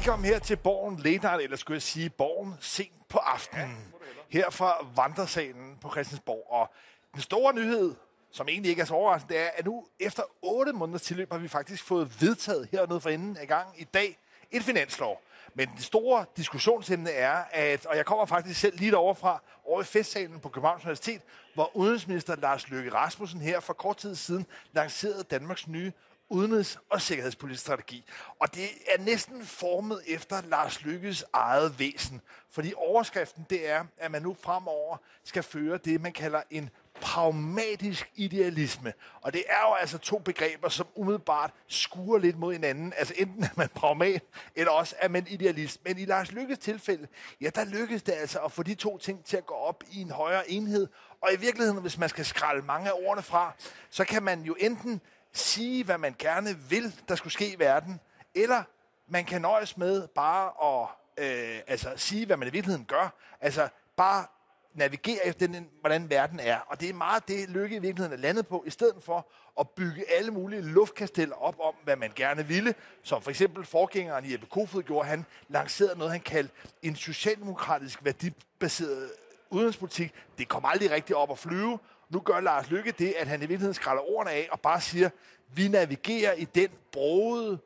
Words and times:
Velkommen 0.00 0.26
her 0.26 0.38
til 0.38 0.56
Borgen 0.56 0.96
Late 0.96 1.42
eller 1.42 1.56
skulle 1.56 1.76
jeg 1.76 1.82
sige 1.82 2.10
Borgen 2.10 2.54
sent 2.60 3.08
på 3.08 3.18
aftenen. 3.18 3.94
Her 4.28 4.50
fra 4.50 4.86
Vandresalen 4.96 5.78
på 5.80 5.90
Christiansborg. 5.90 6.46
Og 6.50 6.70
den 7.14 7.20
store 7.20 7.54
nyhed, 7.54 7.94
som 8.30 8.48
egentlig 8.48 8.70
ikke 8.70 8.82
er 8.82 8.86
så 8.86 8.94
overraskende, 8.94 9.34
det 9.34 9.42
er, 9.42 9.48
at 9.54 9.64
nu 9.64 9.86
efter 9.98 10.22
8 10.42 10.72
måneders 10.72 11.02
tilløb 11.02 11.32
har 11.32 11.38
vi 11.38 11.48
faktisk 11.48 11.84
fået 11.84 12.22
vedtaget 12.22 12.68
hernede 12.72 13.00
for 13.00 13.10
enden 13.10 13.36
af 13.36 13.48
gang 13.48 13.68
i 13.78 13.84
dag 13.84 14.18
en 14.50 14.62
finanslov. 14.62 15.20
Men 15.54 15.70
det 15.76 15.84
store 15.84 16.24
diskussionsemne 16.36 17.10
er, 17.10 17.44
at, 17.50 17.86
og 17.86 17.96
jeg 17.96 18.06
kommer 18.06 18.26
faktisk 18.26 18.60
selv 18.60 18.78
lige 18.78 18.90
derovre 18.90 19.14
fra, 19.14 19.42
over 19.64 19.80
i 19.80 19.84
festsalen 19.84 20.40
på 20.40 20.48
Københavns 20.48 20.84
Universitet, 20.84 21.20
hvor 21.54 21.76
udenrigsminister 21.76 22.36
Lars 22.36 22.70
Løkke 22.70 22.94
Rasmussen 22.94 23.40
her 23.40 23.60
for 23.60 23.72
kort 23.72 23.96
tid 23.96 24.14
siden 24.14 24.46
lancerede 24.72 25.22
Danmarks 25.22 25.68
nye 25.68 25.92
udenrigs- 26.30 26.78
og 26.90 27.00
sikkerhedspolitisk 27.00 27.62
strategi. 27.62 28.04
Og 28.38 28.54
det 28.54 28.64
er 28.64 29.02
næsten 29.02 29.46
formet 29.46 30.02
efter 30.06 30.42
Lars 30.42 30.82
Lykkes 30.84 31.24
eget 31.32 31.78
væsen. 31.78 32.20
Fordi 32.50 32.72
overskriften 32.76 33.46
det 33.50 33.68
er, 33.68 33.84
at 33.98 34.10
man 34.10 34.22
nu 34.22 34.36
fremover 34.42 34.96
skal 35.24 35.42
føre 35.42 35.78
det, 35.78 36.00
man 36.00 36.12
kalder 36.12 36.42
en 36.50 36.70
pragmatisk 37.00 38.10
idealisme. 38.14 38.92
Og 39.20 39.32
det 39.32 39.44
er 39.48 39.68
jo 39.68 39.74
altså 39.74 39.98
to 39.98 40.18
begreber, 40.18 40.68
som 40.68 40.86
umiddelbart 40.94 41.50
skuer 41.66 42.18
lidt 42.18 42.38
mod 42.38 42.52
hinanden. 42.52 42.92
Altså 42.96 43.14
enten 43.16 43.44
er 43.44 43.48
man 43.56 43.68
pragmat, 43.68 44.22
eller 44.56 44.72
også 44.72 44.94
er 44.98 45.08
man 45.08 45.26
idealist. 45.28 45.84
Men 45.84 45.98
i 45.98 46.04
Lars 46.04 46.32
Lykkes 46.32 46.58
tilfælde, 46.58 47.08
ja, 47.40 47.50
der 47.54 47.64
lykkedes 47.64 48.02
det 48.02 48.12
altså 48.12 48.38
at 48.38 48.52
få 48.52 48.62
de 48.62 48.74
to 48.74 48.98
ting 48.98 49.24
til 49.24 49.36
at 49.36 49.46
gå 49.46 49.54
op 49.54 49.84
i 49.92 50.00
en 50.00 50.10
højere 50.10 50.50
enhed. 50.50 50.88
Og 51.20 51.32
i 51.32 51.36
virkeligheden, 51.36 51.80
hvis 51.80 51.98
man 51.98 52.08
skal 52.08 52.24
skralde 52.24 52.66
mange 52.66 52.88
af 52.88 52.94
ordene 53.02 53.22
fra, 53.22 53.52
så 53.90 54.04
kan 54.04 54.22
man 54.22 54.42
jo 54.42 54.56
enten 54.58 55.00
sige, 55.32 55.84
hvad 55.84 55.98
man 55.98 56.14
gerne 56.18 56.58
vil, 56.68 56.94
der 57.08 57.14
skulle 57.14 57.32
ske 57.32 57.52
i 57.52 57.58
verden, 57.58 58.00
eller 58.34 58.62
man 59.08 59.24
kan 59.24 59.42
nøjes 59.42 59.76
med 59.76 60.08
bare 60.08 60.52
at 60.62 60.88
øh, 61.24 61.60
altså, 61.66 61.92
sige, 61.96 62.26
hvad 62.26 62.36
man 62.36 62.48
i 62.48 62.50
virkeligheden 62.50 62.86
gør. 62.86 63.14
Altså 63.40 63.68
bare 63.96 64.26
navigere 64.74 65.26
efter 65.26 65.46
den, 65.46 65.70
hvordan 65.80 66.10
verden 66.10 66.40
er. 66.40 66.58
Og 66.58 66.80
det 66.80 66.88
er 66.88 66.94
meget 66.94 67.28
det, 67.28 67.48
Lykke 67.48 67.76
i 67.76 67.78
virkeligheden 67.78 68.18
er 68.18 68.22
landet 68.22 68.46
på, 68.46 68.64
i 68.66 68.70
stedet 68.70 69.02
for 69.02 69.26
at 69.60 69.70
bygge 69.70 70.04
alle 70.10 70.30
mulige 70.30 70.62
luftkasteller 70.62 71.36
op 71.36 71.60
om, 71.60 71.74
hvad 71.84 71.96
man 71.96 72.12
gerne 72.16 72.46
ville. 72.46 72.74
Som 73.02 73.22
for 73.22 73.30
eksempel 73.30 73.64
forgængeren 73.64 74.32
Jeppe 74.32 74.46
Kofod 74.46 74.82
gjorde, 74.82 75.08
han 75.08 75.26
lancerede 75.48 75.98
noget, 75.98 76.12
han 76.12 76.20
kaldte 76.20 76.54
en 76.82 76.96
socialdemokratisk 76.96 78.04
værdibaseret 78.04 79.10
udenrigspolitik. 79.50 80.14
Det 80.38 80.48
kom 80.48 80.64
aldrig 80.64 80.90
rigtig 80.90 81.16
op 81.16 81.30
at 81.30 81.38
flyve. 81.38 81.78
Nu 82.10 82.20
gør 82.20 82.40
Lars 82.40 82.70
Lykke 82.70 82.92
det, 82.92 83.14
at 83.18 83.26
han 83.26 83.38
i 83.38 83.40
virkeligheden 83.40 83.74
skralder 83.74 84.02
ordene 84.02 84.30
af 84.30 84.48
og 84.52 84.60
bare 84.60 84.80
siger, 84.80 85.10
vi 85.54 85.68
navigerer 85.68 86.32
i 86.32 86.44
den 86.44 86.70
brogede, 86.92 87.58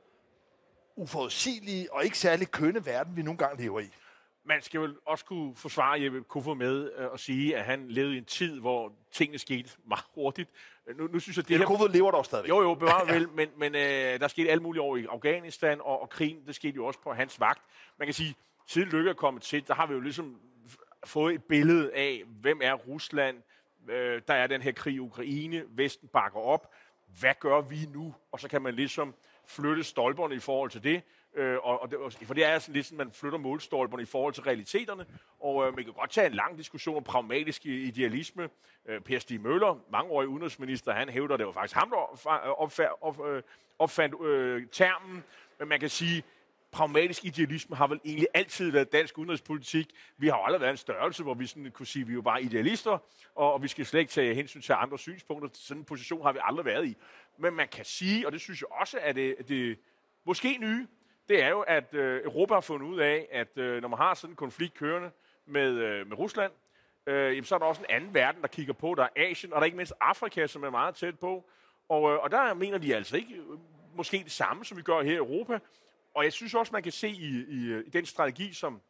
uforudsigelige 0.97 1.93
og 1.93 2.05
ikke 2.05 2.19
særlig 2.19 2.51
kønne 2.51 2.87
verden, 2.87 3.17
vi 3.17 3.23
nogle 3.23 3.39
gange 3.39 3.63
lever 3.63 3.81
i 3.81 3.91
man 4.45 4.63
skal 4.63 4.81
vel 4.81 4.97
også 5.07 5.25
kunne 5.25 5.57
forsvare 5.57 6.03
Jeppe 6.03 6.23
Kofod 6.23 6.57
med 6.57 6.91
øh, 6.97 7.09
at 7.15 7.21
sige, 7.21 7.57
at 7.57 7.65
han 7.65 7.89
levede 7.89 8.15
i 8.15 8.19
en 8.19 8.25
tid, 8.25 8.61
hvor 8.61 8.93
tingene 9.13 9.39
skete 9.39 9.71
meget 9.89 10.05
hurtigt. 10.15 10.51
Nu, 10.97 11.07
nu 11.07 11.19
synes 11.19 11.37
jeg, 11.37 11.49
det 11.49 11.55
Jeppe 11.55 11.67
Kofod 11.67 11.89
lever 11.89 12.11
dog 12.11 12.25
stadig. 12.25 12.49
Jo, 12.49 12.63
jo, 12.63 12.75
bevarer 12.75 13.05
vel, 13.15 13.29
men, 13.29 13.49
men 13.57 13.75
øh, 13.75 14.21
der 14.21 14.29
skete 14.29 14.51
alt 14.51 14.63
muligt 14.63 14.81
over 14.81 14.97
i 14.97 15.07
Afghanistan, 15.11 15.81
og, 15.81 16.03
og 16.03 16.11
krigen, 16.11 16.47
det 16.47 16.55
skete 16.55 16.75
jo 16.75 16.87
også 16.87 17.01
på 17.01 17.13
hans 17.13 17.41
vagt. 17.41 17.63
Man 17.99 18.07
kan 18.07 18.15
sige, 18.15 18.35
siden 18.67 18.89
Lykke 18.89 19.11
er 19.11 19.15
kommet 19.15 19.43
til, 19.43 19.67
der 19.67 19.75
har 19.75 19.87
vi 19.87 19.95
jo 19.95 20.01
ligesom 20.01 20.41
fået 21.05 21.35
et 21.35 21.45
billede 21.45 21.93
af, 21.95 22.23
hvem 22.41 22.61
er 22.63 22.73
Rusland, 22.73 23.37
øh, 23.89 24.23
der 24.29 24.35
er 24.35 24.47
den 24.47 24.63
her 24.63 24.73
krig 24.73 24.95
i 24.95 24.99
Ukraine, 24.99 25.65
Vesten 25.69 26.09
bakker 26.09 26.41
op, 26.41 26.75
hvad 27.21 27.35
gør 27.41 27.61
vi 27.61 27.87
nu? 27.93 28.15
Og 28.33 28.41
så 28.41 28.49
kan 28.49 28.63
man 28.63 28.75
ligesom 28.75 29.15
flytte 29.47 29.85
stolperne 29.85 30.35
i 30.35 30.39
forhold 30.39 30.71
til 30.71 30.85
det. 30.85 31.03
Øh, 31.35 31.59
og, 31.63 31.83
og 31.83 31.91
det, 31.91 31.99
for 32.27 32.35
det 32.35 32.45
er 32.45 32.59
sådan 32.59 32.75
lidt 32.75 32.87
sådan, 32.87 32.99
man 32.99 33.13
flytter 33.13 33.39
målstolperne 33.39 34.03
i 34.03 34.07
forhold 34.07 34.35
til 34.35 34.43
realiteterne. 34.43 35.07
Og 35.41 35.67
øh, 35.67 35.75
man 35.77 35.85
kan 35.85 35.93
godt 35.93 36.11
tage 36.11 36.27
en 36.27 36.35
lang 36.35 36.59
diskussion 36.59 36.97
om 36.97 37.05
pragmatisk 37.05 37.67
idealisme. 37.67 38.49
Øh, 38.87 39.01
per 39.01 39.19
Stig 39.19 39.41
Møller, 39.41 39.81
mangeårig 39.91 40.29
udenrigsminister, 40.29 40.93
han 40.93 41.09
hævder, 41.09 41.37
det 41.37 41.47
var 41.47 41.53
faktisk 41.53 41.75
ham, 41.75 41.91
der 41.91 41.97
opfandt, 42.61 43.25
øh, 43.27 43.43
opfandt 43.79 44.27
øh, 44.27 44.67
termen. 44.73 45.25
Men 45.59 45.69
man 45.69 45.81
kan 45.81 45.89
sige, 45.89 46.23
pragmatisk 46.75 47.25
idealisme 47.25 47.77
har 47.77 47.87
vel 47.87 48.01
egentlig 48.05 48.29
altid 48.35 48.71
været 48.71 48.93
dansk 48.93 49.19
udenrigspolitik. 49.19 49.87
Vi 50.17 50.29
har 50.29 50.37
jo 50.37 50.45
aldrig 50.45 50.61
været 50.61 50.71
en 50.71 50.77
størrelse, 50.77 51.23
hvor 51.23 51.35
vi 51.35 51.47
sådan 51.47 51.71
kunne 51.71 51.87
sige, 51.87 52.01
at 52.01 52.09
vi 52.09 52.13
er 52.13 52.15
jo 52.15 52.23
bare 52.23 52.43
idealister, 52.43 52.99
og, 53.35 53.53
og 53.53 53.63
vi 53.63 53.69
skal 53.69 53.87
slet 53.87 54.01
ikke 54.01 54.13
tage 54.13 54.35
hensyn 54.35 54.61
til 54.61 54.73
andre 54.73 54.99
synspunkter. 54.99 55.49
Sådan 55.53 55.81
en 55.81 55.85
position 55.85 56.23
har 56.23 56.33
vi 56.33 56.39
aldrig 56.43 56.67
været 56.67 56.87
i. 56.87 56.97
Men 57.39 57.55
man 57.55 57.69
kan 57.69 57.85
sige, 57.85 58.27
og 58.27 58.33
det 58.33 58.41
synes 58.41 58.61
jeg 58.61 58.69
også 58.81 58.99
er 59.01 59.13
det, 59.13 59.37
det 59.49 59.79
måske 60.25 60.59
nye, 60.61 60.87
det 61.29 61.43
er 61.43 61.49
jo, 61.49 61.61
at 61.61 61.95
øh, 61.95 62.25
Europa 62.25 62.55
har 62.55 62.61
fundet 62.61 62.87
ud 62.87 62.99
af, 62.99 63.29
at 63.33 63.59
øh, 63.59 63.83
når 63.83 63.89
man 63.89 63.99
har 63.99 64.15
sådan 64.15 64.33
en 64.33 64.37
konflikt 64.37 64.75
kørende 64.75 65.11
med, 65.47 65.71
øh, 65.71 66.07
med 66.07 66.19
Rusland, 66.19 66.53
øh, 67.07 67.15
jamen, 67.15 67.45
så 67.45 67.55
er 67.55 67.59
der 67.59 67.67
også 67.67 67.83
en 67.83 67.91
anden 67.91 68.15
verden, 68.15 68.43
der 68.43 68.49
kigger 68.49 68.73
på. 68.73 68.95
Der 68.97 69.03
er 69.03 69.09
Asien, 69.17 69.53
og 69.53 69.57
der 69.57 69.61
er 69.61 69.65
ikke 69.65 69.77
mindst 69.77 69.93
Afrika, 70.01 70.47
som 70.47 70.63
er 70.63 70.71
meget 70.71 70.95
tæt 70.95 71.19
på. 71.19 71.45
Og, 71.89 72.13
øh, 72.13 72.19
og 72.19 72.31
der 72.31 72.55
mener 72.55 72.79
de 72.79 72.97
altså 72.97 73.17
ikke 73.17 73.35
øh, 73.35 73.59
måske 73.95 74.21
det 74.25 74.33
samme, 74.33 74.65
som 74.65 74.77
vi 74.77 74.83
gør 74.83 75.03
her 75.03 75.13
i 75.13 75.17
Europa. 75.17 75.59
Og 76.15 76.25
jeg 76.25 76.33
synes 76.33 76.55
også, 76.55 76.73
man 76.73 76.83
kan 76.83 76.93
se 76.93 77.09
i, 77.09 77.45
i, 77.49 77.79
i 77.87 77.91
den 77.91 78.07
strategi, 78.07 78.53
som 78.53 78.81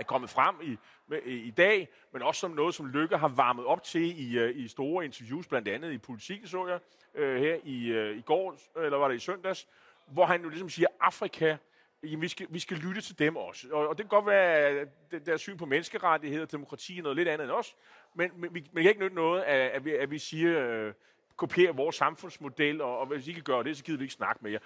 er 0.00 0.04
kommet 0.04 0.30
frem 0.30 0.54
i, 0.62 0.76
med, 1.06 1.22
i 1.22 1.50
dag, 1.50 1.88
men 2.12 2.22
også 2.22 2.40
som 2.40 2.50
noget, 2.50 2.74
som 2.74 2.86
Lykke 2.86 3.16
har 3.16 3.28
varmet 3.28 3.64
op 3.64 3.82
til 3.82 4.30
i, 4.30 4.38
øh, 4.38 4.56
i 4.56 4.68
store 4.68 5.04
interviews, 5.04 5.46
blandt 5.46 5.68
andet 5.68 5.92
i 5.92 5.98
politikken, 5.98 6.48
så 6.48 6.66
jeg 6.66 6.80
øh, 7.14 7.40
her 7.40 7.56
i, 7.64 7.86
øh, 7.86 8.16
i 8.16 8.20
går, 8.20 8.58
eller 8.76 8.98
var 8.98 9.08
det 9.08 9.14
i 9.14 9.18
søndags, 9.18 9.68
hvor 10.06 10.26
han 10.26 10.42
jo 10.42 10.48
ligesom 10.48 10.68
siger, 10.68 10.88
Afrika, 11.00 11.56
jamen, 12.02 12.22
vi, 12.22 12.28
skal, 12.28 12.46
vi 12.50 12.58
skal 12.58 12.76
lytte 12.76 13.00
til 13.00 13.18
dem 13.18 13.36
også. 13.36 13.68
Og, 13.72 13.88
og 13.88 13.98
det 13.98 14.04
kan 14.04 14.08
godt 14.08 14.26
være, 14.26 14.86
at 15.10 15.26
deres 15.26 15.40
syn 15.40 15.56
på 15.56 15.66
menneskerettigheder 15.66 16.44
og 16.44 16.52
demokrati 16.52 16.98
er 16.98 17.02
noget 17.02 17.16
lidt 17.16 17.28
andet 17.28 17.44
end 17.44 17.52
os, 17.52 17.76
men, 18.14 18.30
men 18.36 18.54
vi, 18.54 18.68
man 18.72 18.82
kan 18.82 18.90
ikke 18.90 19.02
nytte 19.02 19.16
noget, 19.16 19.42
at, 19.42 19.70
at, 19.70 19.84
vi, 19.84 19.92
at 19.92 20.10
vi 20.10 20.18
siger, 20.18 20.68
øh, 20.68 20.92
kopierer 21.36 21.72
vores 21.72 21.96
samfundsmodel, 21.96 22.80
og, 22.80 22.98
og 22.98 23.06
hvis 23.06 23.26
I 23.26 23.30
ikke 23.30 23.42
gør 23.42 23.62
det, 23.62 23.76
så 23.76 23.84
gider 23.84 23.98
vi 23.98 24.04
ikke 24.04 24.14
snakke 24.14 24.40
med 24.42 24.50
jer. 24.50 24.58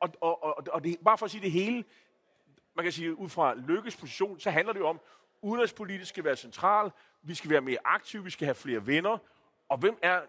Og, 0.00 0.08
og, 0.20 0.44
og, 0.44 0.66
og, 0.72 0.84
det, 0.84 0.96
bare 1.04 1.18
for 1.18 1.24
at 1.24 1.30
sige 1.30 1.42
det 1.42 1.50
hele, 1.50 1.84
man 2.74 2.82
kan 2.82 2.92
sige, 2.92 3.18
ud 3.18 3.28
fra 3.28 3.54
Lykkes 3.54 3.96
position, 3.96 4.40
så 4.40 4.50
handler 4.50 4.72
det 4.72 4.80
jo 4.80 4.88
om, 4.88 5.00
udenrigspolitisk 5.42 6.08
skal 6.08 6.24
være 6.24 6.36
central, 6.36 6.90
vi 7.22 7.34
skal 7.34 7.50
være 7.50 7.60
mere 7.60 7.78
aktive, 7.84 8.24
vi 8.24 8.30
skal 8.30 8.44
have 8.44 8.54
flere 8.54 8.86
venner, 8.86 9.18
og 9.68 9.78
hvem 9.78 9.98
er 10.02 10.20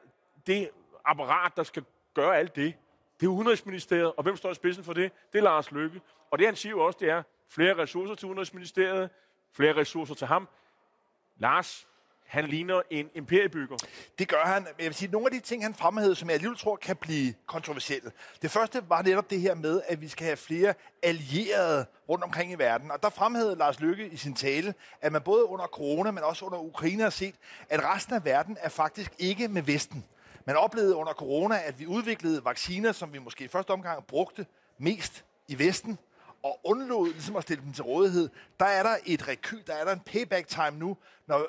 det 0.48 0.70
apparat, 1.06 1.52
der 1.56 1.64
skal 1.64 1.84
gøre 2.14 2.38
alt 2.38 2.56
det? 2.56 2.74
Det 3.20 3.26
er 3.26 3.30
Udenrigsministeriet, 3.30 4.14
og 4.18 4.24
hvem 4.24 4.36
står 4.36 4.52
i 4.52 4.56
spidsen 4.56 4.84
for 4.84 4.94
det? 4.94 5.12
Det 5.34 5.40
er 5.40 5.44
Lars 5.44 5.72
Løkke. 5.72 6.02
Og 6.32 6.40
det 6.40 6.48
han 6.48 6.56
siger 6.56 6.72
jo 6.72 6.86
også, 6.86 6.98
det 7.00 7.10
er 7.10 7.24
flere 7.50 7.78
ressourcer 7.78 8.16
til 8.16 8.28
Udenrigsministeriet, 8.28 9.10
flere 9.52 9.76
ressourcer 9.76 10.16
til 10.16 10.28
ham. 10.28 10.48
Lars, 11.38 11.88
han 12.28 12.46
ligner 12.48 12.82
en 12.90 13.10
imperiebygger. 13.16 13.78
Det 14.20 14.28
gør 14.28 14.44
han. 14.46 14.68
Jeg 14.80 14.86
vil 14.86 14.94
sige, 14.94 15.12
nogle 15.12 15.28
af 15.28 15.32
de 15.32 15.40
ting, 15.40 15.64
han 15.64 15.76
fremhævede, 15.76 16.16
som 16.16 16.30
jeg 16.30 16.34
alligevel 16.34 16.58
tror 16.58 16.76
kan 16.76 16.96
blive 16.96 17.34
kontroversielle. 17.46 18.12
Det 18.42 18.52
første 18.52 18.84
var 18.90 19.02
netop 19.02 19.30
det 19.30 19.42
her 19.42 19.56
med, 19.56 19.82
at 19.88 20.02
vi 20.02 20.08
skal 20.08 20.26
have 20.26 20.38
flere 20.38 20.74
allierede 21.04 21.86
rundt 22.10 22.24
omkring 22.24 22.52
i 22.52 22.56
verden. 22.56 22.92
Og 22.92 23.04
der 23.04 23.10
fremhævede 23.10 23.56
Lars 23.56 23.80
Lykke 23.80 24.08
i 24.08 24.18
sin 24.18 24.36
tale, 24.36 24.74
at 25.02 25.12
man 25.12 25.22
både 25.22 25.46
under 25.46 25.66
corona, 25.66 26.12
men 26.12 26.24
også 26.24 26.46
under 26.46 26.60
Ukraine 26.60 27.04
har 27.04 27.10
set, 27.10 27.36
at 27.70 27.84
resten 27.84 28.14
af 28.14 28.26
verden 28.26 28.58
er 28.60 28.70
faktisk 28.70 29.12
ikke 29.20 29.48
med 29.48 29.62
Vesten. 29.62 30.06
Man 30.46 30.56
oplevede 30.56 30.96
under 30.96 31.14
corona, 31.14 31.60
at 31.66 31.80
vi 31.80 31.86
udviklede 31.86 32.46
vacciner, 32.46 32.92
som 32.92 33.14
vi 33.14 33.20
måske 33.20 33.44
i 33.44 33.48
første 33.48 33.72
omgang 33.72 34.06
brugte 34.08 34.46
mest 34.78 35.26
i 35.48 35.60
Vesten, 35.60 35.98
og 36.44 36.60
undlod 36.64 37.14
ligesom 37.14 37.36
at 37.36 37.44
stille 37.44 37.64
dem 37.64 37.74
til 37.74 37.84
rådighed. 37.84 38.30
Der 38.60 38.66
er 38.66 38.84
der 38.84 38.98
et 39.06 39.28
rekyl, 39.28 39.62
der 39.68 39.74
er 39.74 39.86
der 39.86 39.94
en 39.94 40.00
payback 40.00 40.48
time 40.48 40.72
nu, 40.72 40.98
når 41.28 41.48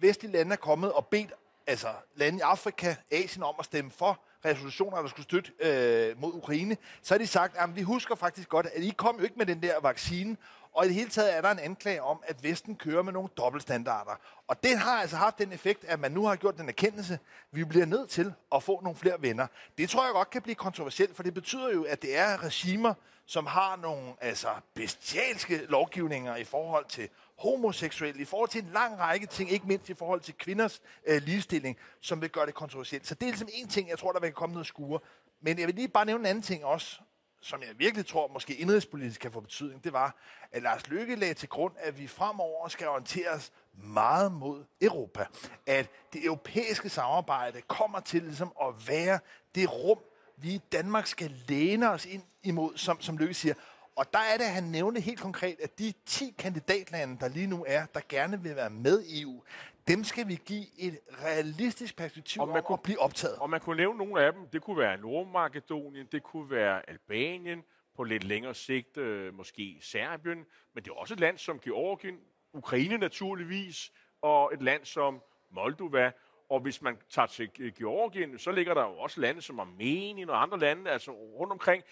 vestlige 0.00 0.32
lande 0.32 0.52
er 0.52 0.56
kommet 0.56 0.92
og 0.92 1.06
bedt 1.06 1.32
altså 1.66 1.88
lande 2.14 2.38
i 2.38 2.40
Afrika, 2.40 2.94
Asien 3.10 3.42
om 3.42 3.54
at 3.58 3.64
stemme 3.64 3.90
for 3.90 4.20
resolutioner, 4.44 5.02
der 5.02 5.08
skulle 5.08 5.24
støtte 5.24 5.52
øh, 5.60 6.20
mod 6.20 6.32
Ukraine, 6.34 6.76
så 7.02 7.14
har 7.14 7.18
de 7.18 7.26
sagt, 7.26 7.56
at 7.56 7.76
vi 7.76 7.82
husker 7.82 8.14
faktisk 8.14 8.48
godt, 8.48 8.66
at 8.66 8.82
I 8.82 8.94
kom 8.96 9.16
jo 9.16 9.22
ikke 9.22 9.34
med 9.36 9.46
den 9.46 9.62
der 9.62 9.80
vaccine, 9.80 10.36
og 10.72 10.84
i 10.84 10.88
det 10.88 10.94
hele 10.94 11.10
taget 11.10 11.36
er 11.36 11.40
der 11.40 11.50
en 11.50 11.58
anklage 11.58 12.02
om, 12.02 12.22
at 12.26 12.42
Vesten 12.42 12.76
kører 12.76 13.02
med 13.02 13.12
nogle 13.12 13.28
dobbeltstandarder. 13.36 14.20
Og 14.48 14.62
det 14.62 14.78
har 14.78 15.00
altså 15.00 15.16
haft 15.16 15.38
den 15.38 15.52
effekt, 15.52 15.84
at 15.84 16.00
man 16.00 16.12
nu 16.12 16.26
har 16.26 16.36
gjort 16.36 16.56
den 16.56 16.68
erkendelse, 16.68 17.18
vi 17.50 17.64
bliver 17.64 17.86
nødt 17.86 18.10
til 18.10 18.32
at 18.54 18.62
få 18.62 18.80
nogle 18.80 18.98
flere 18.98 19.22
venner. 19.22 19.46
Det 19.78 19.90
tror 19.90 20.04
jeg 20.04 20.12
godt 20.12 20.30
kan 20.30 20.42
blive 20.42 20.54
kontroversielt, 20.54 21.16
for 21.16 21.22
det 21.22 21.34
betyder 21.34 21.72
jo, 21.72 21.84
at 21.84 22.02
det 22.02 22.18
er 22.18 22.44
regimer, 22.44 22.94
som 23.26 23.46
har 23.46 23.76
nogle 23.76 24.12
altså, 24.20 24.48
bestialske 24.74 25.56
lovgivninger 25.68 26.36
i 26.36 26.44
forhold 26.44 26.84
til 26.88 27.08
homoseksuelle, 27.38 28.22
i 28.22 28.24
forhold 28.24 28.48
til 28.48 28.62
en 28.64 28.70
lang 28.72 28.98
række 28.98 29.26
ting, 29.26 29.50
ikke 29.50 29.66
mindst 29.66 29.88
i 29.88 29.94
forhold 29.94 30.20
til 30.20 30.34
kvinders 30.34 30.82
øh, 31.06 31.22
ligestilling, 31.22 31.76
som 32.00 32.20
vil 32.20 32.30
gøre 32.30 32.46
det 32.46 32.54
kontroversielt. 32.54 33.06
Så 33.06 33.14
det 33.14 33.22
er 33.22 33.30
ligesom 33.30 33.48
en 33.52 33.68
ting, 33.68 33.88
jeg 33.88 33.98
tror, 33.98 34.12
der 34.12 34.20
vil 34.20 34.32
komme 34.32 34.52
noget 34.52 34.66
skure. 34.66 35.00
Men 35.40 35.58
jeg 35.58 35.66
vil 35.66 35.74
lige 35.74 35.88
bare 35.88 36.04
nævne 36.04 36.20
en 36.22 36.26
anden 36.26 36.42
ting 36.42 36.64
også, 36.64 37.00
som 37.40 37.60
jeg 37.60 37.68
virkelig 37.78 38.06
tror 38.06 38.28
måske 38.28 38.54
indrigspolitisk 38.54 39.20
kan 39.20 39.32
få 39.32 39.40
betydning, 39.40 39.84
det 39.84 39.92
var, 39.92 40.16
at 40.52 40.62
Lars 40.62 40.88
Løkke 40.88 41.16
lagde 41.16 41.34
til 41.34 41.48
grund, 41.48 41.72
at 41.78 41.98
vi 41.98 42.06
fremover 42.06 42.68
skal 42.68 42.88
orienteres 42.88 43.52
meget 43.72 44.32
mod 44.32 44.64
Europa. 44.80 45.26
At 45.66 45.90
det 46.12 46.24
europæiske 46.24 46.88
samarbejde 46.88 47.60
kommer 47.60 48.00
til 48.00 48.22
ligesom 48.22 48.52
at 48.62 48.88
være 48.88 49.18
det 49.54 49.72
rum, 49.72 49.98
vi 50.36 50.54
i 50.54 50.60
Danmark 50.72 51.06
skal 51.06 51.30
læne 51.48 51.90
os 51.90 52.06
ind 52.06 52.22
imod, 52.42 52.76
som, 52.76 53.00
som 53.00 53.16
Løkke 53.16 53.34
siger. 53.34 53.54
Og 53.96 54.12
der 54.12 54.18
er 54.18 54.36
det, 54.36 54.44
at 54.44 54.50
han 54.52 54.64
nævnte 54.64 55.00
helt 55.00 55.20
konkret, 55.20 55.56
at 55.62 55.78
de 55.78 55.92
10 56.06 56.34
kandidatlande, 56.38 57.18
der 57.20 57.28
lige 57.28 57.46
nu 57.46 57.64
er, 57.68 57.86
der 57.94 58.00
gerne 58.08 58.42
vil 58.42 58.56
være 58.56 58.70
med 58.70 59.02
i 59.02 59.22
EU, 59.22 59.42
dem 59.88 60.04
skal 60.04 60.28
vi 60.28 60.34
give 60.44 60.64
et 60.78 60.98
realistisk 61.24 61.96
perspektiv 61.96 62.42
Og 62.42 62.48
om 62.48 62.54
man 62.54 62.62
kunne- 62.62 62.74
at 62.74 62.82
blive 62.82 63.00
optaget. 63.00 63.36
Og 63.38 63.50
man 63.50 63.60
kunne 63.60 63.76
nævne 63.76 63.98
nogle 63.98 64.20
af 64.22 64.32
dem. 64.32 64.46
Det 64.52 64.62
kunne 64.62 64.78
være 64.78 64.96
Nordmakedonien, 64.98 66.06
det 66.12 66.22
kunne 66.22 66.50
være 66.50 66.90
Albanien, 66.90 67.62
på 67.96 68.02
lidt 68.04 68.24
længere 68.24 68.54
sigt 68.54 68.96
øh, 68.96 69.34
måske 69.34 69.78
Serbien, 69.80 70.44
men 70.74 70.84
det 70.84 70.90
er 70.90 70.94
også 70.94 71.14
et 71.14 71.20
land 71.20 71.38
som 71.38 71.60
Georgien, 71.60 72.18
Ukraine 72.52 72.98
naturligvis, 72.98 73.92
og 74.22 74.50
et 74.54 74.62
land 74.62 74.84
som 74.84 75.22
Moldova. 75.50 76.12
Og 76.50 76.60
hvis 76.60 76.82
man 76.82 76.96
tager 77.10 77.26
til 77.26 77.50
Ge- 77.58 77.70
Georgien, 77.78 78.38
så 78.38 78.50
ligger 78.50 78.74
der 78.74 78.82
jo 78.82 78.98
også 78.98 79.20
lande 79.20 79.42
som 79.42 79.60
Armenien 79.60 80.30
og 80.30 80.42
andre 80.42 80.58
lande, 80.58 80.90
altså 80.90 81.10
rundt 81.10 81.52
omkring. 81.52 81.82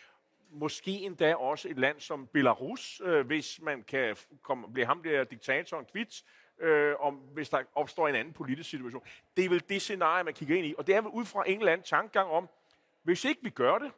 Måske 0.57 0.91
endda 0.91 1.35
også 1.35 1.69
et 1.69 1.79
land 1.79 2.01
som 2.01 2.27
Belarus, 2.27 3.01
øh, 3.05 3.27
hvis 3.27 3.61
man 3.63 3.83
kan 3.83 4.17
komme, 4.43 4.73
blive 4.73 4.87
ham 4.87 5.03
der 5.03 5.25
diktatoren 5.25 5.85
kvidt, 5.85 6.25
øh, 6.61 6.95
om, 7.01 7.15
hvis 7.15 7.49
der 7.49 7.63
opstår 7.75 8.09
en 8.09 8.15
anden 8.15 8.33
politisk 8.33 8.71
situation. 8.71 9.03
Det 9.37 9.45
er 9.45 9.49
vel 9.49 9.63
det 9.69 9.83
scenarie, 9.83 10.25
man 10.25 10.35
kigger 10.35 10.57
ind 10.57 10.67
i. 10.67 10.75
Og 10.79 10.87
det 10.87 10.95
er 10.95 11.01
vel 11.01 11.11
ud 11.11 11.25
fra 11.25 11.49
en 11.49 11.59
eller 11.59 11.73
anden 11.73 11.85
tankegang 11.85 12.31
om, 12.31 12.49
hvis 13.03 13.25
ikke 13.25 13.43
vi 13.43 13.51
gør 13.51 13.79
det, 13.79 13.93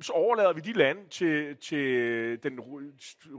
så 0.00 0.12
overlader 0.12 0.52
vi 0.52 0.60
de 0.60 0.72
lande 0.72 1.08
til, 1.08 1.56
til 1.56 2.42
den 2.42 2.60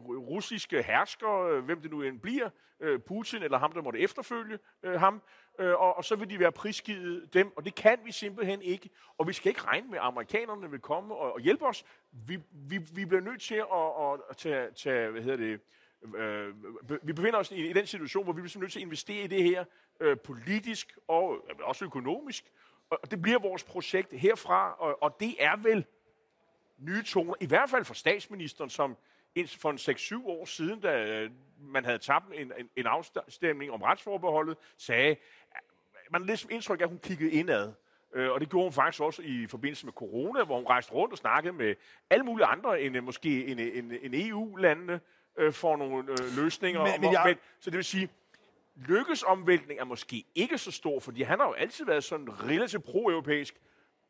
russiske 0.02 0.84
hersker, 0.84 1.40
øh, 1.40 1.64
hvem 1.66 1.82
det 1.82 1.92
nu 1.92 2.02
end 2.02 2.20
bliver, 2.20 2.50
øh, 2.80 3.00
Putin 3.00 3.44
eller 3.44 3.58
ham, 3.58 3.72
der 3.72 3.82
måtte 3.82 4.00
efterfølge 4.00 4.60
øh, 4.84 5.00
ham, 5.00 5.22
og, 5.60 5.98
og 5.98 6.06
så 6.06 6.16
vil 6.16 6.30
de 6.30 6.40
være 6.40 6.52
prisgivet 6.52 7.34
dem, 7.34 7.58
og 7.58 7.66
det 7.66 7.76
kan 7.76 8.00
vi 8.06 8.12
simpelthen 8.12 8.62
ikke. 8.62 8.90
Og 9.18 9.28
vi 9.28 9.34
skal 9.34 9.50
ikke 9.50 9.62
regne 9.62 9.88
med, 9.88 9.98
at 9.98 10.04
amerikanerne 10.04 10.72
vil 10.72 10.80
komme 10.80 11.16
og, 11.16 11.34
og 11.34 11.40
hjælpe 11.40 11.66
os. 11.66 11.86
Vi, 12.12 12.40
vi, 12.52 12.78
vi 12.78 13.06
bliver 13.06 13.22
nødt 13.22 13.42
til 13.42 13.56
at, 13.56 13.64
at, 14.02 14.20
at 14.30 14.38
tage, 14.38 14.72
tage, 14.72 15.12
hvad 15.12 15.22
hedder 15.22 15.38
det, 15.38 15.60
øh, 16.16 16.56
vi 17.04 17.14
befinder 17.14 17.40
os 17.40 17.52
i, 17.52 17.70
i 17.70 17.74
den 17.74 17.86
situation, 17.86 18.24
hvor 18.24 18.34
vi 18.34 18.42
bliver 18.42 18.60
nødt 18.60 18.72
til 18.72 18.80
at 18.80 18.84
investere 18.84 19.24
i 19.24 19.28
det 19.28 19.44
her 19.44 19.66
øh, 20.00 20.18
politisk 20.18 20.98
og 21.08 21.38
øh, 21.50 21.56
også 21.64 21.86
økonomisk. 21.86 22.52
Og 22.90 23.12
det 23.12 23.22
bliver 23.22 23.40
vores 23.40 23.64
projekt 23.64 24.14
herfra, 24.14 24.76
og, 24.80 25.04
og 25.04 25.20
det 25.20 25.36
er 25.40 25.56
vel 25.56 25.86
nye 26.86 27.04
toner, 27.04 27.34
i 27.40 27.46
hvert 27.46 27.70
fald 27.70 27.86
for 27.86 27.94
statsministeren, 27.94 28.70
som 28.70 28.98
for 29.48 29.70
en 29.70 29.78
6-7 30.24 30.28
år 30.28 30.46
siden, 30.46 30.80
da 30.80 31.06
øh, 31.06 31.32
man 31.60 31.86
havde 31.86 31.98
tabt 31.98 32.26
en, 32.34 32.52
en, 32.60 32.70
en 32.76 32.86
afstemning 32.88 33.72
om 33.72 33.82
retsforbeholdet, 33.82 34.58
sagde, 34.78 35.16
man 36.12 36.22
har 36.22 36.28
lidt 36.28 36.48
indtryk 36.52 36.80
af, 36.80 36.84
at 36.84 36.90
hun 36.90 37.00
kiggede 37.00 37.32
indad. 37.32 37.74
Øh, 38.16 38.32
Og 38.32 38.40
det 38.42 38.50
gjorde 38.50 38.66
hun 38.66 38.74
faktisk 38.74 39.02
også 39.04 39.22
i 39.22 39.48
forbindelse 39.48 39.86
med 39.86 39.94
corona, 39.94 40.44
hvor 40.44 40.56
hun 40.58 40.66
rejste 40.68 40.94
rundt 40.94 41.12
og 41.12 41.18
snakkede 41.18 41.54
med 41.54 41.76
alle 42.10 42.26
mulige 42.26 42.46
andre 42.46 42.82
end 42.82 42.98
øh, 42.98 43.04
måske 43.04 43.46
en, 43.46 43.60
en, 43.60 43.92
en 44.02 44.30
EU-landene 44.30 45.00
for 45.52 45.78
nogle 45.78 46.06
løsninger. 46.36 46.84
Men- 46.84 47.02
men 47.02 47.12
jeg- 47.14 47.24
men, 47.26 47.36
så 47.60 47.70
det 47.70 47.78
vil 47.78 47.84
sige, 47.86 48.10
Lykkes 48.76 49.24
omvæltning 49.24 49.80
er 49.80 49.84
måske 49.86 50.26
ikke 50.36 50.58
så 50.58 50.72
stor, 50.72 51.00
fordi 51.00 51.22
han 51.22 51.40
har 51.40 51.48
jo 51.48 51.54
altid 51.54 51.86
været 51.86 52.04
sådan 52.04 52.44
relativt 52.50 52.84
pro-europæisk, 52.84 53.56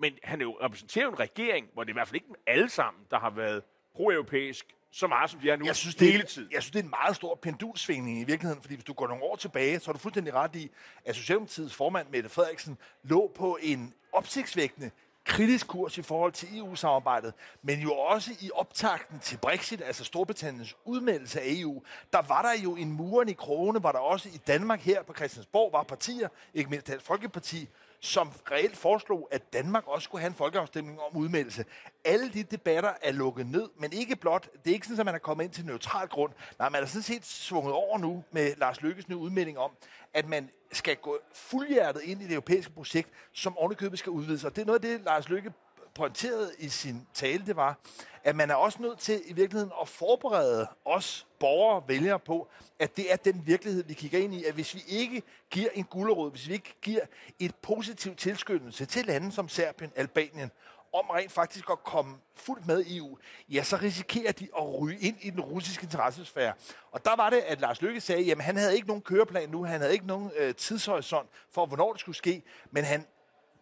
men 0.03 0.13
han 0.23 0.41
er 0.41 0.45
jo, 0.45 0.57
repræsenterer 0.61 1.07
en 1.07 1.19
regering, 1.19 1.67
hvor 1.73 1.83
det 1.83 1.89
er 1.89 1.93
i 1.93 1.99
hvert 1.99 2.07
fald 2.07 2.15
ikke 2.15 2.27
alle 2.47 2.69
sammen, 2.69 3.03
der 3.11 3.19
har 3.19 3.29
været 3.29 3.63
pro-europæisk 3.95 4.65
så 4.91 5.07
meget, 5.07 5.29
som 5.29 5.39
de 5.39 5.49
er 5.49 5.55
nu 5.55 5.65
Jeg 5.65 5.75
synes, 5.75 5.95
det, 5.95 6.11
hele 6.11 6.23
tiden. 6.23 6.49
jeg 6.53 6.61
synes, 6.61 6.71
det 6.71 6.79
er 6.79 6.83
en 6.83 6.89
meget 7.03 7.15
stor 7.15 7.35
pendulsvingning 7.35 8.19
i 8.19 8.23
virkeligheden, 8.23 8.61
fordi 8.61 8.75
hvis 8.75 8.83
du 8.85 8.93
går 8.93 9.07
nogle 9.07 9.23
år 9.23 9.35
tilbage, 9.35 9.79
så 9.79 9.91
er 9.91 9.93
du 9.93 9.99
fuldstændig 9.99 10.33
ret 10.33 10.55
i, 10.55 10.71
at 11.05 11.15
Socialdemokratiets 11.15 11.75
formand, 11.75 12.07
Mette 12.09 12.29
Frederiksen, 12.29 12.77
lå 13.03 13.31
på 13.35 13.57
en 13.61 13.93
opsigtsvækkende 14.11 14.91
kritisk 15.25 15.67
kurs 15.67 15.97
i 15.97 16.01
forhold 16.01 16.31
til 16.31 16.57
EU-samarbejdet, 16.57 17.33
men 17.61 17.79
jo 17.79 17.93
også 17.93 18.31
i 18.41 18.49
optakten 18.53 19.19
til 19.19 19.37
Brexit, 19.37 19.81
altså 19.81 20.03
Storbritanniens 20.03 20.75
udmeldelse 20.85 21.41
af 21.41 21.45
EU, 21.47 21.83
der 22.13 22.21
var 22.27 22.41
der 22.41 22.61
jo 22.63 22.75
en 22.75 22.91
muren 22.91 23.29
i 23.29 23.33
krogene, 23.33 23.79
hvor 23.79 23.91
der 23.91 23.99
også 23.99 24.29
i 24.29 24.37
Danmark 24.47 24.81
her 24.81 25.03
på 25.03 25.13
Christiansborg 25.13 25.73
var 25.73 25.83
partier, 25.83 26.27
ikke 26.53 26.69
mindst 26.69 26.87
Dansk 26.87 27.05
Folkeparti, 27.05 27.69
som 28.03 28.31
reelt 28.51 28.77
foreslog, 28.77 29.27
at 29.31 29.53
Danmark 29.53 29.87
også 29.87 30.03
skulle 30.03 30.21
have 30.21 30.29
en 30.29 30.35
folkeafstemning 30.35 30.99
om 30.99 31.17
udmeldelse. 31.17 31.65
Alle 32.05 32.29
de 32.29 32.43
debatter 32.43 32.93
er 33.01 33.11
lukket 33.11 33.47
ned, 33.47 33.69
men 33.79 33.93
ikke 33.93 34.15
blot, 34.15 34.49
det 34.63 34.69
er 34.69 34.73
ikke 34.73 34.87
sådan, 34.87 34.99
at 34.99 35.05
man 35.05 35.15
er 35.15 35.19
kommet 35.19 35.43
ind 35.43 35.53
til 35.53 35.65
neutral 35.65 36.07
grund. 36.07 36.33
Nej, 36.59 36.69
man 36.69 36.83
er 36.83 36.87
sådan 36.87 37.01
set 37.01 37.25
svunget 37.25 37.73
over 37.73 37.97
nu 37.97 38.23
med 38.31 38.55
Lars 38.57 38.81
Lykkes 38.81 39.09
nye 39.09 39.17
udmelding 39.17 39.57
om, 39.57 39.71
at 40.13 40.27
man 40.27 40.49
skal 40.71 40.95
gå 40.95 41.19
fuldhjertet 41.33 42.01
ind 42.01 42.21
i 42.21 42.25
det 42.25 42.33
europæiske 42.33 42.71
projekt, 42.71 43.09
som 43.33 43.57
ovenikøbet 43.57 43.99
skal 43.99 44.09
udvides. 44.09 44.43
Og 44.43 44.55
det 44.55 44.61
er 44.61 44.65
noget 44.65 44.83
af 44.83 44.89
det, 44.89 45.05
Lars 45.05 45.29
Lykke 45.29 45.53
pointerede 45.95 46.51
i 46.59 46.69
sin 46.69 47.07
tale, 47.13 47.45
det 47.45 47.55
var, 47.55 47.79
at 48.23 48.35
man 48.35 48.49
er 48.49 48.55
også 48.55 48.81
nødt 48.81 48.99
til 48.99 49.21
i 49.25 49.33
virkeligheden 49.33 49.73
at 49.81 49.87
forberede 49.87 50.67
os 50.85 51.27
borgere 51.39 51.75
og 51.75 51.87
vælgere 51.87 52.19
på, 52.19 52.47
at 52.79 52.97
det 52.97 53.11
er 53.11 53.15
den 53.15 53.41
virkelighed, 53.45 53.83
vi 53.83 53.93
kigger 53.93 54.19
ind 54.19 54.33
i, 54.33 54.45
at 54.45 54.53
hvis 54.53 54.75
vi 54.75 54.83
ikke 54.87 55.23
giver 55.49 55.69
en 55.73 55.83
gulerod, 55.83 56.31
hvis 56.31 56.47
vi 56.47 56.53
ikke 56.53 56.75
giver 56.81 57.01
et 57.39 57.55
positivt 57.55 58.19
tilskyndelse 58.19 58.85
til 58.85 59.05
lande 59.05 59.31
som 59.31 59.49
Serbien, 59.49 59.91
Albanien, 59.95 60.51
om 60.93 61.05
rent 61.09 61.31
faktisk 61.31 61.69
at 61.71 61.83
komme 61.83 62.17
fuldt 62.35 62.67
med 62.67 62.85
i 62.85 62.97
EU, 62.97 63.17
ja, 63.49 63.63
så 63.63 63.77
risikerer 63.77 64.31
de 64.31 64.47
at 64.57 64.81
ryge 64.81 64.99
ind 64.99 65.17
i 65.21 65.29
den 65.29 65.41
russiske 65.41 65.83
interessesfære. 65.83 66.53
Og 66.91 67.05
der 67.05 67.15
var 67.15 67.29
det, 67.29 67.37
at 67.37 67.61
Lars 67.61 67.81
Løkke 67.81 68.01
sagde, 68.01 68.31
at 68.31 68.41
han 68.41 68.57
havde 68.57 68.75
ikke 68.75 68.87
nogen 68.87 69.01
køreplan 69.01 69.49
nu, 69.49 69.65
han 69.65 69.81
havde 69.81 69.93
ikke 69.93 70.07
nogen 70.07 70.31
øh, 70.37 70.55
tidshorisont 70.55 71.29
for, 71.49 71.65
hvornår 71.65 71.91
det 71.91 71.99
skulle 71.99 72.15
ske, 72.15 72.43
men 72.71 72.83
han 72.83 73.07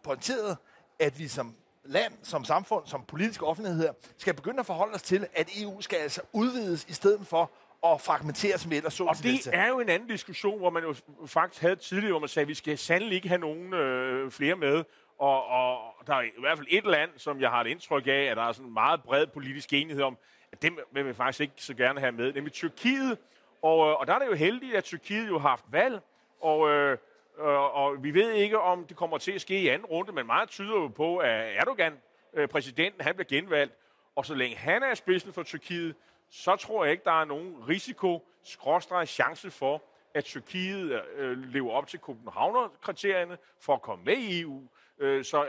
pointerede, 0.02 0.56
at 0.98 1.18
vi 1.18 1.28
som 1.28 1.56
land, 1.84 2.12
som 2.22 2.44
samfund, 2.44 2.86
som 2.86 3.04
politisk 3.08 3.42
offentlighed 3.42 3.82
her, 3.82 3.92
skal 4.18 4.34
begynde 4.34 4.60
at 4.60 4.66
forholde 4.66 4.94
os 4.94 5.02
til, 5.02 5.26
at 5.34 5.50
EU 5.62 5.80
skal 5.80 5.96
altså 5.96 6.20
udvides 6.32 6.84
i 6.88 6.92
stedet 6.92 7.26
for 7.26 7.50
at 7.86 8.00
fragmentere, 8.00 8.58
som 8.58 8.70
vi 8.70 8.76
ellers 8.76 8.94
så 8.94 9.04
Og 9.04 9.16
det 9.16 9.24
næste. 9.24 9.50
er 9.50 9.68
jo 9.68 9.80
en 9.80 9.88
anden 9.88 10.08
diskussion, 10.08 10.58
hvor 10.58 10.70
man 10.70 10.82
jo 10.82 10.94
faktisk 11.26 11.62
havde 11.62 11.76
tidligere, 11.76 12.12
hvor 12.12 12.20
man 12.20 12.28
sagde, 12.28 12.44
at 12.44 12.48
vi 12.48 12.54
skal 12.54 12.78
sandelig 12.78 13.16
ikke 13.16 13.28
have 13.28 13.38
nogen 13.40 13.74
øh, 13.74 14.30
flere 14.30 14.56
med. 14.56 14.84
Og, 15.18 15.46
og 15.46 16.06
der 16.06 16.14
er 16.14 16.22
i 16.22 16.30
hvert 16.40 16.58
fald 16.58 16.66
et 16.70 16.84
land, 16.84 17.10
som 17.16 17.40
jeg 17.40 17.50
har 17.50 17.60
et 17.60 17.66
indtryk 17.66 18.06
af, 18.06 18.22
at 18.30 18.36
der 18.36 18.42
er 18.42 18.52
sådan 18.52 18.66
en 18.66 18.74
meget 18.74 19.02
bred 19.02 19.26
politisk 19.26 19.72
enighed 19.72 20.02
om, 20.02 20.18
at 20.52 20.62
dem 20.62 20.78
vil 20.92 21.06
vi 21.06 21.14
faktisk 21.14 21.40
ikke 21.40 21.54
så 21.56 21.74
gerne 21.74 22.00
have 22.00 22.12
med, 22.12 22.32
nemlig 22.32 22.52
Tyrkiet. 22.52 23.18
Og, 23.62 23.88
øh, 23.88 24.00
og 24.00 24.06
der 24.06 24.14
er 24.14 24.18
det 24.18 24.26
jo 24.26 24.34
heldigt, 24.34 24.74
at 24.74 24.84
Tyrkiet 24.84 25.28
jo 25.28 25.38
har 25.38 25.48
haft 25.48 25.64
valg, 25.70 26.00
og, 26.40 26.70
øh, 26.70 26.98
Øh, 27.38 27.76
og 27.76 28.04
vi 28.04 28.14
ved 28.14 28.32
ikke, 28.32 28.60
om 28.60 28.86
det 28.86 28.96
kommer 28.96 29.18
til 29.18 29.32
at 29.32 29.40
ske 29.40 29.60
i 29.60 29.68
anden 29.68 29.86
runde, 29.86 30.12
men 30.12 30.26
meget 30.26 30.48
tyder 30.48 30.74
jo 30.74 30.88
på, 30.88 31.16
at 31.16 31.56
Erdogan, 31.56 32.00
øh, 32.34 32.48
præsidenten, 32.48 33.00
han 33.00 33.14
bliver 33.14 33.28
genvalgt, 33.28 33.74
og 34.16 34.26
så 34.26 34.34
længe 34.34 34.56
han 34.56 34.82
er 34.82 34.94
spidsen 34.94 35.32
for 35.32 35.42
Tyrkiet, 35.42 35.94
så 36.30 36.56
tror 36.56 36.84
jeg 36.84 36.92
ikke, 36.92 37.04
der 37.04 37.20
er 37.20 37.24
nogen 37.24 37.68
risiko, 37.68 38.28
skråstreg 38.42 39.08
chance 39.08 39.50
for, 39.50 39.82
at 40.14 40.24
Tyrkiet 40.24 41.02
øh, 41.16 41.38
lever 41.52 41.72
op 41.72 41.86
til 41.86 41.98
Københavner-kriterierne 41.98 43.38
for 43.60 43.74
at 43.74 43.82
komme 43.82 44.04
med 44.04 44.16
i 44.16 44.40
EU. 44.40 44.62
Øh, 44.98 45.24
så 45.24 45.46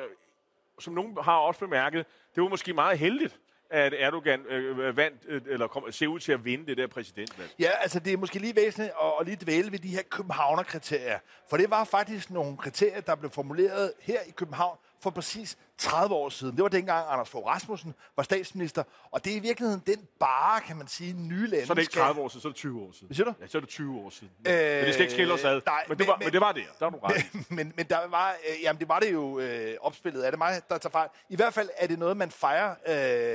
som 0.80 0.94
nogen 0.94 1.18
har 1.22 1.38
også 1.38 1.60
bemærket, 1.60 2.06
det 2.36 2.44
var 2.44 2.50
måske 2.50 2.74
meget 2.74 3.00
heldigt, 3.00 3.40
at 3.74 3.94
Erdogan 3.98 4.40
øh, 4.50 4.78
øh, 4.78 4.98
vandt, 4.98 5.22
øh, 5.28 5.42
eller 5.48 5.68
kom, 5.68 5.92
ser 5.92 6.08
ud 6.08 6.20
til 6.20 6.32
at 6.32 6.46
vinde 6.46 6.66
det 6.66 6.78
der 6.78 6.88
præsidentvalg. 6.88 7.50
Ja, 7.60 7.70
altså 7.82 8.00
det 8.00 8.14
er 8.14 8.18
måske 8.18 8.40
lige 8.40 8.56
væsentligt 8.56 8.94
at, 9.04 9.12
at 9.20 9.26
lige 9.26 9.38
dvæle 9.42 9.72
ved 9.72 9.80
de 9.80 9.88
her 9.88 10.02
Københavner-kriterier. 10.10 11.20
For 11.50 11.58
det 11.58 11.70
var 11.70 11.84
faktisk 11.84 12.30
nogle 12.30 12.58
kriterier, 12.58 13.02
der 13.02 13.16
blev 13.16 13.32
formuleret 13.32 13.94
her 14.02 14.20
i 14.28 14.32
København 14.32 14.78
for 15.04 15.10
præcis 15.10 15.58
30 15.78 16.16
år 16.16 16.30
siden. 16.30 16.56
Det 16.56 16.64
var 16.64 16.70
dengang 16.70 17.06
Anders 17.10 17.30
Fogh 17.30 17.46
Rasmussen 17.48 17.94
var 18.16 18.24
statsminister, 18.24 18.84
og 19.12 19.26
det 19.26 19.34
er 19.34 19.38
i 19.38 19.40
virkeligheden 19.40 19.84
den 19.88 20.08
bare, 20.20 20.62
kan 20.62 20.78
man 20.78 20.88
sige, 20.88 21.14
nye 21.14 21.48
lande 21.48 21.66
Så 21.66 21.74
er 21.74 21.76
det 21.76 21.82
ikke 21.82 21.92
skal- 21.92 22.02
30 22.02 22.22
år 22.22 22.28
siden, 22.30 22.42
så 22.42 22.48
er 22.48 22.52
det 22.52 22.58
20 22.58 22.82
år 22.82 22.92
siden. 22.92 23.08
Hvad 23.08 23.16
siger 23.16 23.26
du? 23.26 23.34
Ja, 23.42 23.48
så 23.48 23.58
er 23.58 23.60
det 23.60 23.70
20 23.70 24.00
år 24.00 24.10
siden. 24.10 24.30
Øh, 24.48 24.54
men 24.54 24.86
det 24.86 24.94
skal 24.94 25.02
ikke 25.02 25.14
skille 25.14 25.34
os 25.34 25.44
ad. 25.44 25.62
nej, 25.66 25.84
men, 25.88 25.98
det 25.98 26.00
men- 26.00 26.08
var, 26.08 26.18
men- 26.18 26.26
men 26.26 26.34
det 26.34 26.42
var 26.42 26.52
det. 26.52 26.64
Der 26.80 26.86
er 26.86 26.90
du 26.90 26.98
ret. 26.98 27.26
men, 27.58 27.74
men 27.78 27.86
der 27.86 28.08
var, 28.08 28.36
øh, 28.50 28.64
jamen 28.64 28.80
det 28.80 28.88
var 28.88 29.00
det 29.00 29.14
jo 29.14 29.40
øh, 29.40 29.76
opspillet. 29.82 30.26
Er 30.26 30.30
det 30.30 30.38
mig, 30.40 30.62
der 30.70 30.78
tager 30.78 30.92
fejl? 30.92 31.10
I 31.30 31.36
hvert 31.36 31.54
fald 31.54 31.70
er 31.78 31.88
det 31.88 32.00
noget, 32.00 32.18
man 32.18 32.32
fejrer 32.32 32.76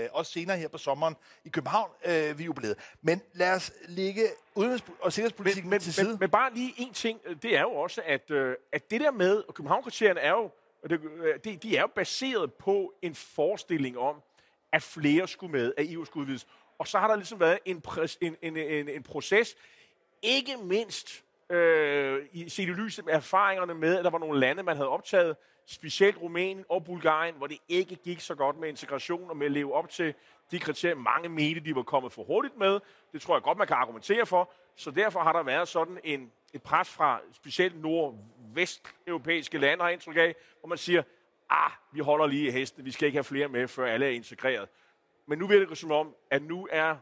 øh, 0.04 0.08
også 0.12 0.32
senere 0.32 0.56
her 0.56 0.68
på 0.68 0.78
sommeren 0.78 1.16
i 1.44 1.48
København 1.48 1.90
øh, 2.04 2.38
ved 2.38 2.44
jubilæet. 2.44 2.76
Men 3.02 3.22
lad 3.32 3.54
os 3.54 3.72
lægge 3.88 4.22
udenrigs- 4.58 4.90
og 5.00 5.12
sikkerhedspolitikken 5.12 5.70
men, 5.70 5.80
til 5.80 5.94
side. 5.94 6.08
men, 6.08 6.16
men 6.20 6.30
bare 6.30 6.54
lige 6.54 6.74
en 6.76 6.92
ting, 6.92 7.20
øh, 7.26 7.36
det 7.42 7.56
er 7.56 7.60
jo 7.60 7.70
også, 7.72 8.02
at, 8.06 8.30
øh, 8.30 8.54
at 8.72 8.90
det 8.90 9.00
der 9.00 9.10
med, 9.10 9.36
og 9.48 9.54
København-kriterierne 9.54 10.20
er 10.20 10.30
jo, 10.30 10.50
og 10.82 10.90
det, 10.90 11.00
øh, 11.04 11.38
de, 11.44 11.56
de 11.56 11.76
er 11.76 11.80
jo 11.80 11.86
baseret 11.86 12.52
på 12.52 12.94
en 13.02 13.14
forestilling 13.14 13.98
om, 13.98 14.22
at 14.72 14.82
flere 14.82 15.28
skulle 15.28 15.52
med, 15.52 15.72
at 15.76 15.92
EU 15.92 16.04
skulle 16.04 16.22
udvides. 16.22 16.46
Og 16.78 16.88
så 16.88 16.98
har 16.98 17.08
der 17.08 17.16
ligesom 17.16 17.40
været 17.40 17.58
en, 17.64 17.80
pres, 17.80 18.18
en, 18.20 18.36
en, 18.42 18.56
en, 18.56 18.88
en 18.88 19.02
proces, 19.02 19.56
ikke 20.22 20.56
mindst 20.56 21.24
øh, 21.50 22.26
i, 22.32 22.48
set 22.48 22.68
i 22.68 22.72
lyset 22.72 23.04
med 23.04 23.14
erfaringerne 23.14 23.74
med, 23.74 23.96
at 23.96 24.04
der 24.04 24.10
var 24.10 24.18
nogle 24.18 24.40
lande, 24.40 24.62
man 24.62 24.76
havde 24.76 24.88
optaget, 24.88 25.36
specielt 25.66 26.16
Rumænien 26.22 26.64
og 26.68 26.84
Bulgarien, 26.84 27.34
hvor 27.34 27.46
det 27.46 27.58
ikke 27.68 27.96
gik 27.96 28.20
så 28.20 28.34
godt 28.34 28.58
med 28.58 28.68
integration 28.68 29.30
og 29.30 29.36
med 29.36 29.46
at 29.46 29.52
leve 29.52 29.74
op 29.74 29.88
til 29.88 30.14
de 30.50 30.58
kriterier, 30.58 30.94
mange 30.94 31.28
mente, 31.28 31.60
de 31.60 31.74
var 31.74 31.82
kommet 31.82 32.12
for 32.12 32.24
hurtigt 32.24 32.56
med. 32.56 32.80
Det 33.12 33.22
tror 33.22 33.34
jeg 33.34 33.42
godt, 33.42 33.58
man 33.58 33.66
kan 33.66 33.76
argumentere 33.76 34.26
for. 34.26 34.52
Så 34.76 34.90
derfor 34.90 35.20
har 35.20 35.32
der 35.32 35.42
været 35.42 35.68
sådan 35.68 35.98
en, 36.04 36.32
et 36.52 36.62
pres 36.62 36.88
fra 36.88 37.20
specielt 37.32 37.82
nord 37.82 38.14
vesteuropæiske 38.58 39.58
lande, 39.58 39.84
har 39.84 39.90
indtryk 39.90 40.16
af, 40.16 40.34
hvor 40.60 40.68
man 40.68 40.78
siger, 40.78 41.02
ah, 41.50 41.70
vi 41.92 42.00
holder 42.00 42.26
lige 42.26 42.48
i 42.48 42.50
hesten, 42.50 42.84
vi 42.84 42.90
skal 42.90 43.06
ikke 43.06 43.16
have 43.16 43.24
flere 43.24 43.48
med, 43.48 43.68
før 43.68 43.86
alle 43.86 44.06
er 44.06 44.10
integreret. 44.10 44.68
Men 45.28 45.38
nu 45.38 45.46
virker 45.46 45.66
det 45.66 45.78
som 45.78 45.92
om, 45.92 46.14
at 46.30 46.42
nu 46.42 46.68
er 46.70 46.96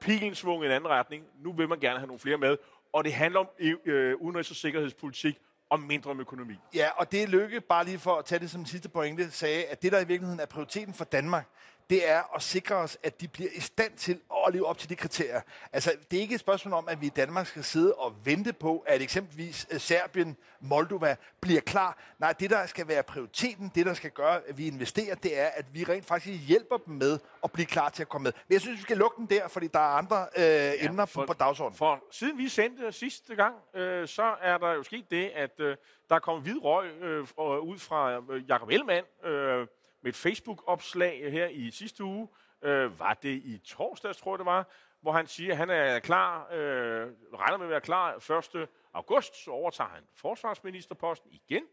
pilen 0.00 0.34
svunget 0.34 0.64
i 0.64 0.66
en 0.66 0.72
anden 0.72 0.90
retning. 0.90 1.24
Nu 1.44 1.52
vil 1.52 1.68
man 1.68 1.80
gerne 1.80 1.98
have 1.98 2.06
nogle 2.06 2.20
flere 2.20 2.38
med. 2.38 2.56
Og 2.92 3.04
det 3.04 3.12
handler 3.12 3.40
om 3.40 3.48
øh, 3.84 4.14
udenrigs- 4.14 4.50
og 4.50 4.56
sikkerhedspolitik 4.56 5.38
og 5.70 5.80
mindre 5.80 6.10
om 6.10 6.20
økonomi. 6.20 6.54
Ja, 6.74 6.90
og 6.96 7.12
det 7.12 7.28
Lykke, 7.28 7.60
bare 7.60 7.84
lige 7.84 7.98
for 7.98 8.14
at 8.16 8.24
tage 8.24 8.38
det 8.38 8.50
som 8.50 8.66
sidste 8.66 8.88
pointe, 8.88 9.30
sagde, 9.30 9.64
at 9.64 9.82
det, 9.82 9.92
der 9.92 10.00
i 10.00 10.06
virkeligheden 10.06 10.40
er 10.40 10.46
prioriteten 10.46 10.94
for 10.94 11.04
Danmark, 11.04 11.46
det 11.90 12.10
er 12.10 12.34
at 12.34 12.42
sikre 12.42 12.74
os, 12.74 12.98
at 13.02 13.20
de 13.20 13.28
bliver 13.28 13.50
i 13.54 13.60
stand 13.60 13.92
til 13.96 14.20
at 14.46 14.52
leve 14.52 14.66
op 14.66 14.78
til 14.78 14.88
de 14.88 14.96
kriterier. 14.96 15.40
Altså, 15.72 15.92
det 16.10 16.16
er 16.16 16.20
ikke 16.20 16.34
et 16.34 16.40
spørgsmål 16.40 16.74
om, 16.74 16.88
at 16.88 17.00
vi 17.00 17.06
i 17.06 17.12
Danmark 17.16 17.46
skal 17.46 17.64
sidde 17.64 17.94
og 17.94 18.14
vente 18.24 18.52
på, 18.52 18.84
at 18.86 19.02
eksempelvis 19.02 19.66
øh, 19.70 19.80
Serbien, 19.80 20.36
Moldova 20.60 21.16
bliver 21.40 21.60
klar. 21.60 21.98
Nej, 22.18 22.32
det, 22.32 22.50
der 22.50 22.66
skal 22.66 22.88
være 22.88 23.02
prioriteten, 23.02 23.72
det, 23.74 23.86
der 23.86 23.94
skal 23.94 24.10
gøre, 24.10 24.40
at 24.48 24.58
vi 24.58 24.66
investerer, 24.66 25.14
det 25.14 25.40
er, 25.40 25.46
at 25.46 25.66
vi 25.72 25.84
rent 25.84 26.04
faktisk 26.04 26.48
hjælper 26.48 26.76
dem 26.76 26.94
med 26.94 27.18
at 27.44 27.52
blive 27.52 27.66
klar 27.66 27.88
til 27.88 28.02
at 28.02 28.08
komme 28.08 28.22
med. 28.22 28.32
Men 28.48 28.52
jeg 28.52 28.60
synes, 28.60 28.78
vi 28.78 28.82
skal 28.82 28.96
lukke 28.96 29.16
den 29.16 29.26
der, 29.26 29.48
fordi 29.48 29.66
der 29.66 29.78
er 29.78 29.96
andre 29.96 30.26
øh, 30.36 30.42
ja, 30.44 30.86
emner 30.86 31.06
for, 31.06 31.26
på, 31.26 31.32
dagsordenen. 31.32 31.76
For 31.76 32.04
siden 32.10 32.38
vi 32.38 32.48
sendte 32.48 32.92
sidste 32.92 33.34
gang, 33.34 33.54
øh, 33.74 34.08
så 34.08 34.34
er 34.40 34.58
der 34.58 34.72
jo 34.72 34.82
sket 34.82 35.10
det, 35.10 35.28
at 35.34 35.60
øh, 35.60 35.76
der 36.08 36.14
er 36.14 36.20
kommet 36.20 36.42
hvid 36.42 36.64
røg 36.64 36.90
øh, 37.00 37.20
ud 37.62 37.78
fra 37.78 38.20
øh, 38.30 38.48
Jacob 38.48 38.68
Ellemann, 38.68 39.06
øh, 39.24 39.66
med 40.02 40.12
et 40.12 40.16
Facebook-opslag 40.16 41.32
her 41.32 41.46
i 41.46 41.70
sidste 41.70 42.04
uge. 42.04 42.28
Øh, 42.62 42.98
var 42.98 43.14
det 43.14 43.42
i 43.44 43.58
torsdags, 43.64 44.18
tror 44.18 44.32
jeg 44.34 44.38
det 44.38 44.46
var, 44.46 44.66
hvor 45.00 45.12
han 45.12 45.26
siger, 45.26 45.52
at 45.52 45.56
han 45.56 45.70
er 45.70 45.98
klar, 45.98 46.52
øh, 46.52 47.08
regner 47.34 47.56
med 47.56 47.66
at 47.66 47.70
være 47.70 47.80
klar 47.80 48.30
1. 48.56 48.68
august, 48.92 49.44
så 49.44 49.50
overtager 49.50 49.90
han 49.90 50.02
forsvarsministerposten 50.14 51.30
igen, 51.32 51.64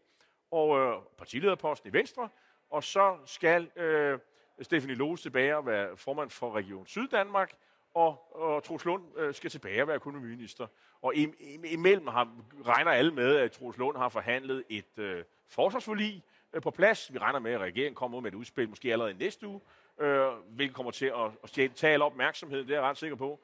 og 0.50 0.78
øh, 0.78 0.96
partilederposten 1.18 1.90
i 1.90 1.92
Venstre, 1.92 2.28
og 2.70 2.84
så 2.84 3.16
skal 3.24 3.70
øh, 3.76 4.18
Stefanie 4.62 4.96
Lose 4.96 5.22
tilbage 5.22 5.56
og 5.56 5.66
være 5.66 5.96
formand 5.96 6.30
for 6.30 6.52
Region 6.56 6.86
Syddanmark, 6.86 7.52
og, 7.94 8.36
og 8.36 8.64
Troels 8.64 8.84
Lund 8.84 9.18
øh, 9.18 9.34
skal 9.34 9.50
tilbage 9.50 9.82
og 9.82 9.88
være 9.88 9.96
økonomiminister. 9.96 10.66
Og 11.02 11.14
im, 11.14 11.34
im, 11.40 11.64
imellem 11.64 12.06
har, 12.06 12.36
regner 12.66 12.90
alle 12.90 13.14
med, 13.14 13.36
at 13.36 13.52
Troels 13.52 13.78
Lund 13.78 13.96
har 13.96 14.08
forhandlet 14.08 14.64
et 14.68 14.98
øh, 14.98 15.24
forsvarsforlig, 15.48 16.24
øh, 16.52 16.62
på 16.62 16.70
plads. 16.70 17.12
Vi 17.12 17.18
regner 17.18 17.38
med, 17.38 17.52
at 17.52 17.60
regeringen 17.60 17.94
kommer 17.94 18.18
ud 18.18 18.22
med 18.22 18.32
et 18.32 18.36
udspil, 18.36 18.68
måske 18.68 18.92
allerede 18.92 19.14
næste 19.14 19.46
uge, 19.46 19.60
øh, 20.00 20.26
hvilket 20.48 20.76
kommer 20.76 20.92
til 20.92 21.06
at, 21.06 21.60
at 21.60 21.70
tage 21.74 21.94
al 21.94 22.02
opmærksomhed, 22.02 22.58
det 22.58 22.70
er 22.70 22.74
jeg 22.74 22.82
ret 22.82 22.98
sikker 22.98 23.16
på. 23.16 23.40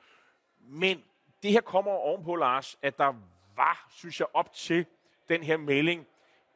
Men 0.61 1.05
det 1.43 1.53
her 1.53 1.61
kommer 1.61 1.93
ovenpå, 1.93 2.37
Lars, 2.37 2.79
at 2.83 2.99
der 2.99 3.15
var, 3.57 3.87
synes 3.91 4.21
jeg, 4.21 4.27
op 4.35 4.53
til 4.53 4.87
den 5.29 5.43
her 5.43 5.57
melding, 5.57 6.07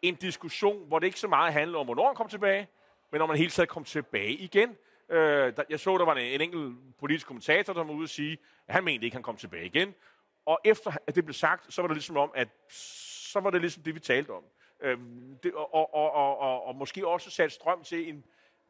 en 0.02 0.14
diskussion, 0.14 0.86
hvor 0.88 0.98
det 0.98 1.06
ikke 1.06 1.20
så 1.20 1.28
meget 1.28 1.52
handlede 1.52 1.78
om, 1.78 1.86
hvornår 1.86 2.06
han 2.06 2.14
kom 2.14 2.28
tilbage, 2.28 2.68
men 3.10 3.20
om 3.20 3.28
man 3.28 3.38
hele 3.38 3.50
taget 3.50 3.68
kom 3.68 3.84
tilbage 3.84 4.32
igen. 4.32 4.76
Øh, 5.08 5.56
der, 5.56 5.62
jeg 5.70 5.80
så, 5.80 5.98
der 5.98 6.04
var 6.04 6.14
en, 6.14 6.26
en 6.26 6.40
enkelt 6.40 6.98
politisk 6.98 7.26
kommentator, 7.26 7.72
der 7.72 7.84
var 7.84 7.92
ude 7.92 8.04
og 8.04 8.08
sige, 8.08 8.38
at 8.68 8.74
han 8.74 8.84
mente 8.84 9.04
ikke, 9.04 9.14
at 9.14 9.16
han 9.16 9.22
kom 9.22 9.36
tilbage 9.36 9.66
igen. 9.66 9.94
Og 10.46 10.60
efter 10.64 10.92
at 11.06 11.14
det 11.14 11.24
blev 11.24 11.34
sagt, 11.34 11.74
så 11.74 11.82
var 11.82 11.88
det 11.88 11.96
ligesom 11.96 12.16
om, 12.16 12.30
at 12.34 12.48
så 13.32 13.40
var 13.40 13.50
det 13.50 13.60
ligesom 13.60 13.82
det, 13.82 13.94
vi 13.94 14.00
talte 14.00 14.30
om. 14.30 14.44
Øh, 14.82 14.98
det, 15.42 15.54
og, 15.54 15.74
og, 15.74 15.94
og, 15.94 16.38
og, 16.38 16.66
og 16.66 16.76
måske 16.76 17.06
også 17.06 17.30
sat 17.30 17.52
strøm 17.52 17.82
til 17.82 18.08
en 18.08 18.24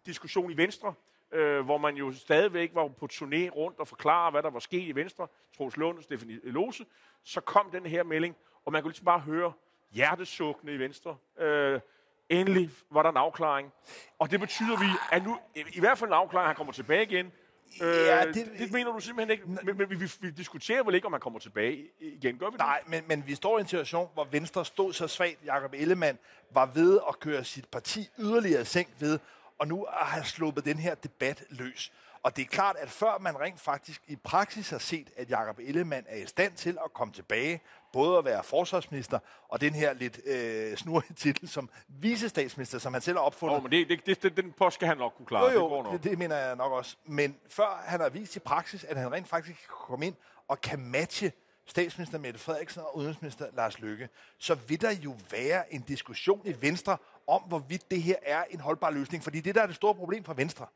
diskussion 0.07 0.51
i 0.51 0.57
Venstre, 0.57 0.95
øh, 1.33 1.65
hvor 1.65 1.79
man 1.79 1.97
jo 1.97 2.13
stadigvæk 2.13 2.71
var 2.75 2.89
på 2.89 3.09
turné 3.13 3.49
rundt 3.49 3.79
og 3.79 3.89
forklare, 3.89 4.31
hvad 4.31 4.43
der 4.43 4.51
var 4.51 4.59
sket 4.59 4.89
i 4.89 4.95
Venstre. 4.95 5.29
Troels 5.57 5.77
Lund 5.77 5.99
og 5.99 6.05
Stefanie 6.05 6.41
Lose. 6.43 6.87
Så 7.25 7.41
kom 7.41 7.71
den 7.71 7.87
her 7.87 8.03
melding, 8.03 8.37
og 8.65 8.73
man 8.73 8.83
kunne 8.83 8.91
ligesom 8.91 9.05
bare 9.05 9.21
høre 9.21 9.53
hjertesukkende 9.91 10.75
i 10.75 10.79
Venstre. 10.79 11.17
Øh, 11.39 11.81
endelig 12.29 12.71
var 12.91 13.03
der 13.03 13.11
en 13.11 13.17
afklaring. 13.17 13.73
Og 14.19 14.31
det 14.31 14.41
betyder 14.41 14.79
vi, 14.79 14.87
at 15.13 15.25
nu, 15.25 15.39
i 15.55 15.81
hvert 15.81 15.99
fald 15.99 16.11
en 16.11 16.15
afklaring, 16.15 16.49
han 16.49 16.57
kommer 16.57 16.73
tilbage 16.73 17.03
igen. 17.03 17.33
Ja, 17.81 18.27
øh, 18.27 18.35
det, 18.35 18.51
det 18.59 18.73
mener 18.73 18.93
du 18.93 19.01
simpelthen 19.01 19.31
ikke. 19.31 19.45
Men, 19.47 19.77
men 19.77 19.91
vi, 19.91 20.11
vi, 20.21 20.31
diskuterer 20.31 20.83
vel 20.83 20.95
ikke, 20.95 21.07
om 21.07 21.13
han 21.13 21.21
kommer 21.21 21.39
tilbage 21.39 21.85
igen, 22.01 22.39
gør 22.39 22.47
vi 22.47 22.53
det? 22.53 22.59
Nej, 22.59 22.81
men, 22.87 23.03
men 23.07 23.27
vi 23.27 23.35
står 23.35 23.59
i 23.59 23.61
en 23.61 23.67
situation, 23.67 24.09
hvor 24.15 24.29
Venstre 24.31 24.65
stod 24.65 24.93
så 24.93 25.09
svagt. 25.09 25.39
Jakob 25.45 25.75
Ellemann 25.75 26.19
var 26.51 26.67
ved 26.67 27.01
at 27.09 27.21
køre 27.21 27.45
sit 27.45 27.69
parti 27.69 28.09
yderligere 28.19 28.65
sænk 28.65 28.89
ved, 28.99 29.19
og 29.59 29.69
nu 29.69 29.87
har 29.91 30.07
han 30.07 30.25
sluppet 30.25 30.65
den 30.65 30.79
her 30.79 30.95
debat 30.95 31.45
løs. 31.51 31.93
Og 32.23 32.37
det 32.37 32.43
er 32.43 32.47
klart, 32.47 32.77
at 32.77 32.91
før 32.91 33.19
man 33.19 33.41
rent 33.41 33.61
faktisk 33.61 34.03
i 34.07 34.17
praksis 34.17 34.71
har 34.71 34.79
set, 34.79 35.11
at 35.17 35.31
Jakob 35.31 35.59
Ellemann 35.59 36.07
er 36.09 36.17
i 36.17 36.27
stand 36.27 36.53
til 36.53 36.79
at 36.85 36.93
komme 36.93 37.15
tilbage, 37.15 37.61
både 37.93 38.19
at 38.19 38.25
være 38.25 38.45
forsvarsminister 38.45 39.19
og 39.49 39.61
den 39.61 39.75
her 39.75 39.93
lidt 39.93 40.21
øh, 40.27 40.77
snurrige 40.77 41.15
titel 41.23 41.49
som 41.49 41.71
visestatsminister, 41.89 42.79
som 42.79 42.93
han 42.93 43.03
selv 43.03 43.17
har 43.17 43.25
opfundet. 43.25 43.57
Oh, 43.57 43.63
men 43.63 43.73
det, 43.73 44.07
det, 44.07 44.23
det, 44.23 44.37
den 44.37 44.53
post 44.53 44.75
skal 44.75 44.89
han 44.89 44.97
nok 44.97 45.13
kunne 45.17 45.27
klare. 45.27 45.53
Jo, 45.53 45.77
jo, 45.77 45.83
det, 45.83 45.93
det, 45.93 46.11
det 46.11 46.19
mener 46.19 46.37
jeg 46.37 46.57
nok 46.57 46.73
også. 46.73 46.97
Men 47.05 47.37
før 47.49 47.83
han 47.85 48.01
har 48.01 48.09
vist 48.09 48.37
i 48.37 48.39
praksis, 48.39 48.85
at 48.85 48.97
han 48.97 49.13
rent 49.13 49.29
faktisk 49.29 49.59
kan 49.59 49.69
komme 49.69 50.07
ind 50.07 50.15
og 50.49 50.61
kan 50.61 50.81
matche 50.81 51.33
statsminister 51.67 52.19
Mette 52.19 52.41
Frederiksen 52.41 52.83
og 52.83 52.97
udenrigsminister 52.97 53.47
Lars 53.57 53.81
Løkke, 53.81 54.09
så 54.39 54.55
vil 54.55 54.81
der 54.81 54.91
jo 54.91 55.15
være 55.31 55.75
en 55.75 55.81
diskussion 55.81 56.41
i 56.45 56.55
Venstre 56.61 56.97
om, 57.31 57.43
hvorvidt 57.43 57.91
det 57.91 58.03
her 58.03 58.17
er 58.23 58.45
en 58.51 58.61
holdbar 58.61 58.91
løsning. 58.91 59.25
Fordi 59.25 59.41
det, 59.41 59.55
der 59.55 59.63
er 59.63 59.67
det 59.67 59.77
store 59.77 59.95
problem 59.95 60.25
for 60.25 60.35
Venstre, 60.35 60.67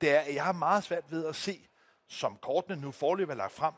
det 0.00 0.10
er, 0.10 0.20
at 0.20 0.34
jeg 0.34 0.44
har 0.44 0.52
meget 0.52 0.84
svært 0.84 1.04
ved 1.12 1.26
at 1.26 1.36
se, 1.36 1.68
som 2.08 2.36
kortene 2.42 2.80
nu 2.80 2.90
forløb 2.90 3.30
er 3.30 3.34
lagt 3.34 3.52
frem, 3.52 3.74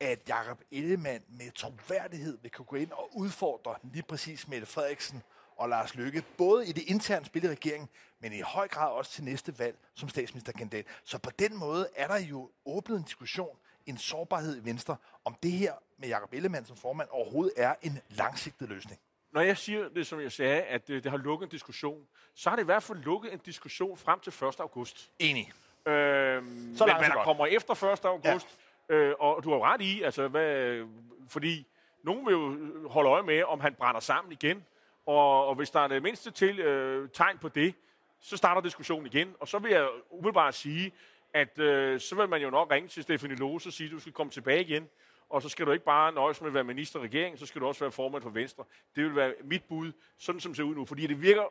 at 0.00 0.28
Jakob 0.28 0.60
Ellemann 0.70 1.24
med 1.28 1.50
troværdighed 1.52 2.38
vil 2.42 2.50
kunne 2.50 2.64
gå 2.64 2.76
ind 2.76 2.92
og 2.92 3.10
udfordre 3.16 3.74
lige 3.82 4.02
præcis 4.02 4.48
Mette 4.48 4.66
Frederiksen 4.66 5.22
og 5.56 5.68
Lars 5.68 5.94
Løkke, 5.94 6.22
både 6.38 6.66
i 6.66 6.72
det 6.72 6.82
interne 6.82 7.26
spil 7.26 7.44
i 7.44 7.48
regeringen, 7.48 7.88
men 8.20 8.32
i 8.32 8.40
høj 8.40 8.68
grad 8.68 8.92
også 8.92 9.10
til 9.10 9.24
næste 9.24 9.58
valg 9.58 9.78
som 9.94 10.08
statsministerkandidat. 10.08 10.86
Så 11.04 11.18
på 11.18 11.30
den 11.30 11.56
måde 11.56 11.88
er 11.96 12.06
der 12.06 12.18
jo 12.18 12.50
åbnet 12.64 12.96
en 12.96 13.02
diskussion, 13.02 13.56
en 13.86 13.98
sårbarhed 13.98 14.56
i 14.56 14.64
Venstre, 14.64 14.96
om 15.24 15.36
det 15.42 15.52
her 15.52 15.72
med 15.98 16.08
Jakob 16.08 16.32
Ellemann 16.32 16.66
som 16.66 16.76
formand 16.76 17.08
overhovedet 17.10 17.52
er 17.56 17.74
en 17.82 17.98
langsigtet 18.08 18.68
løsning. 18.68 19.00
Når 19.36 19.42
jeg 19.42 19.56
siger 19.56 19.88
det, 19.88 20.06
som 20.06 20.20
jeg 20.20 20.32
sagde, 20.32 20.62
at 20.62 20.88
det, 20.88 21.04
det 21.04 21.10
har 21.10 21.18
lukket 21.18 21.46
en 21.46 21.50
diskussion, 21.50 22.06
så 22.34 22.48
har 22.50 22.56
det 22.56 22.62
i 22.62 22.64
hvert 22.64 22.82
fald 22.82 22.98
lukket 22.98 23.32
en 23.32 23.38
diskussion 23.38 23.96
frem 23.96 24.20
til 24.20 24.30
1. 24.30 24.60
august. 24.60 25.10
Enig. 25.18 25.52
Øhm, 25.86 26.76
så 26.76 26.86
men 26.86 26.96
hvad 26.96 27.08
der 27.08 27.24
kommer 27.24 27.46
efter 27.46 27.84
1. 27.92 28.04
august, 28.04 28.58
ja. 28.88 28.94
øh, 28.94 29.14
og 29.18 29.44
du 29.44 29.50
har 29.50 29.72
ret 29.72 29.80
i, 29.80 30.02
altså, 30.02 30.28
hvad, 30.28 30.80
fordi 31.28 31.66
nogen 32.02 32.26
vil 32.26 32.32
jo 32.32 32.58
holde 32.88 33.10
øje 33.10 33.22
med, 33.22 33.42
om 33.42 33.60
han 33.60 33.74
brænder 33.74 34.00
sammen 34.00 34.32
igen, 34.32 34.64
og, 35.06 35.46
og 35.46 35.54
hvis 35.54 35.70
der 35.70 35.80
er 35.80 35.88
det 35.88 36.02
mindste 36.02 36.30
til, 36.30 36.58
øh, 36.60 37.08
tegn 37.12 37.38
på 37.38 37.48
det, 37.48 37.74
så 38.20 38.36
starter 38.36 38.60
diskussionen 38.60 39.06
igen. 39.06 39.34
Og 39.40 39.48
så 39.48 39.58
vil 39.58 39.70
jeg 39.70 39.88
umiddelbart 40.10 40.54
sige, 40.54 40.92
at 41.34 41.58
øh, 41.58 42.00
så 42.00 42.14
vil 42.14 42.28
man 42.28 42.42
jo 42.42 42.50
nok 42.50 42.70
ringe 42.70 42.88
til 42.88 43.02
Stefanie 43.02 43.36
Lose 43.36 43.68
og 43.68 43.72
sige, 43.72 43.86
at 43.86 43.92
du 43.92 44.00
skal 44.00 44.12
komme 44.12 44.30
tilbage 44.30 44.60
igen. 44.60 44.88
Og 45.28 45.42
så 45.42 45.48
skal 45.48 45.66
du 45.66 45.72
ikke 45.72 45.84
bare 45.84 46.12
nøjes 46.12 46.40
med 46.40 46.48
at 46.48 46.54
være 46.54 46.64
minister 46.64 47.00
i 47.00 47.02
regeringen, 47.02 47.38
så 47.38 47.46
skal 47.46 47.60
du 47.60 47.66
også 47.66 47.80
være 47.80 47.92
formand 47.92 48.22
for 48.22 48.30
Venstre. 48.30 48.64
Det 48.96 49.04
vil 49.04 49.16
være 49.16 49.34
mit 49.44 49.64
bud, 49.64 49.92
sådan 50.18 50.40
som 50.40 50.50
det 50.50 50.56
ser 50.56 50.64
ud 50.64 50.74
nu. 50.74 50.84
Fordi 50.84 51.06
det 51.06 51.22
virker, 51.22 51.42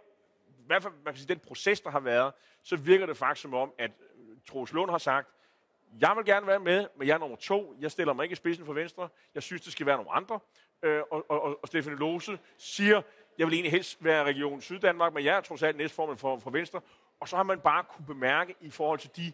i 0.47 0.65
hvert 0.65 0.83
fald 0.83 0.93
man 0.93 1.13
kan 1.13 1.15
sige, 1.15 1.27
den 1.27 1.39
proces, 1.39 1.81
der 1.81 1.89
har 1.89 1.99
været, 1.99 2.33
så 2.63 2.75
virker 2.75 3.05
det 3.05 3.17
faktisk 3.17 3.41
som 3.41 3.53
om, 3.53 3.73
at 3.77 3.91
Troels 4.47 4.73
Lund 4.73 4.91
har 4.91 4.97
sagt, 4.97 5.27
jeg 5.99 6.13
vil 6.15 6.25
gerne 6.25 6.47
være 6.47 6.59
med, 6.59 6.87
men 6.97 7.07
jeg 7.07 7.13
er 7.13 7.17
nummer 7.17 7.37
to. 7.37 7.75
Jeg 7.79 7.91
stiller 7.91 8.13
mig 8.13 8.23
ikke 8.23 8.33
i 8.33 8.35
spidsen 8.35 8.65
for 8.65 8.73
Venstre. 8.73 9.09
Jeg 9.35 9.43
synes, 9.43 9.61
det 9.61 9.71
skal 9.71 9.85
være 9.85 9.95
nogle 9.95 10.11
andre. 10.11 10.39
Øh, 10.83 11.01
og, 11.11 11.25
og, 11.29 11.59
og 11.61 11.67
Stefan 11.67 11.95
Lose 11.95 12.39
siger, 12.57 13.01
jeg 13.37 13.47
vil 13.47 13.53
egentlig 13.53 13.71
helst 13.71 14.03
være 14.03 14.23
Region 14.23 14.61
Syddanmark, 14.61 15.13
men 15.13 15.25
jeg 15.25 15.37
er 15.37 15.41
trods 15.41 15.63
alt 15.63 15.77
næstformand 15.77 16.17
for, 16.17 16.39
for 16.39 16.49
Venstre. 16.49 16.81
Og 17.19 17.27
så 17.27 17.35
har 17.35 17.43
man 17.43 17.59
bare 17.59 17.83
kunne 17.83 18.05
bemærke 18.05 18.55
i 18.61 18.69
forhold 18.69 18.99
til 18.99 19.09
de 19.15 19.31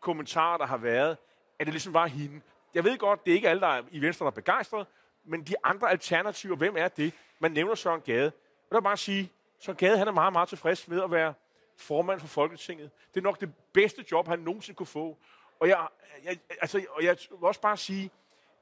kommentarer, 0.00 0.58
der 0.58 0.66
har 0.66 0.76
været, 0.76 1.16
at 1.58 1.66
det 1.66 1.74
ligesom 1.74 1.94
var 1.94 2.06
hende. 2.06 2.40
Jeg 2.74 2.84
ved 2.84 2.98
godt, 2.98 3.24
det 3.24 3.30
er 3.30 3.34
ikke 3.34 3.48
alle, 3.48 3.60
der 3.60 3.66
er 3.66 3.82
i 3.90 4.00
Venstre, 4.00 4.24
der 4.24 4.30
er 4.30 4.34
begejstret, 4.34 4.86
men 5.24 5.42
de 5.42 5.54
andre 5.64 5.90
alternativer, 5.90 6.56
hvem 6.56 6.76
er 6.76 6.88
det? 6.88 7.12
Man 7.38 7.52
nævner 7.52 7.74
Søren 7.74 8.00
Gade. 8.00 8.32
Og 8.70 8.74
der 8.74 8.80
bare 8.80 8.96
sige, 8.96 9.32
Søren 9.60 9.76
Gade 9.76 9.98
han 9.98 10.08
er 10.08 10.12
meget, 10.12 10.32
meget 10.32 10.48
tilfreds 10.48 10.88
med 10.88 11.02
at 11.02 11.10
være 11.10 11.34
formand 11.76 12.20
for 12.20 12.28
Folketinget. 12.28 12.90
Det 13.14 13.20
er 13.20 13.24
nok 13.24 13.40
det 13.40 13.54
bedste 13.72 14.04
job, 14.12 14.28
han 14.28 14.38
nogensinde 14.38 14.76
kunne 14.76 14.86
få. 14.86 15.18
Og 15.60 15.68
jeg, 15.68 15.86
jeg, 16.24 16.38
altså, 16.60 16.84
og 16.90 17.04
jeg 17.04 17.16
vil 17.30 17.44
også 17.44 17.60
bare 17.60 17.76
sige, 17.76 18.10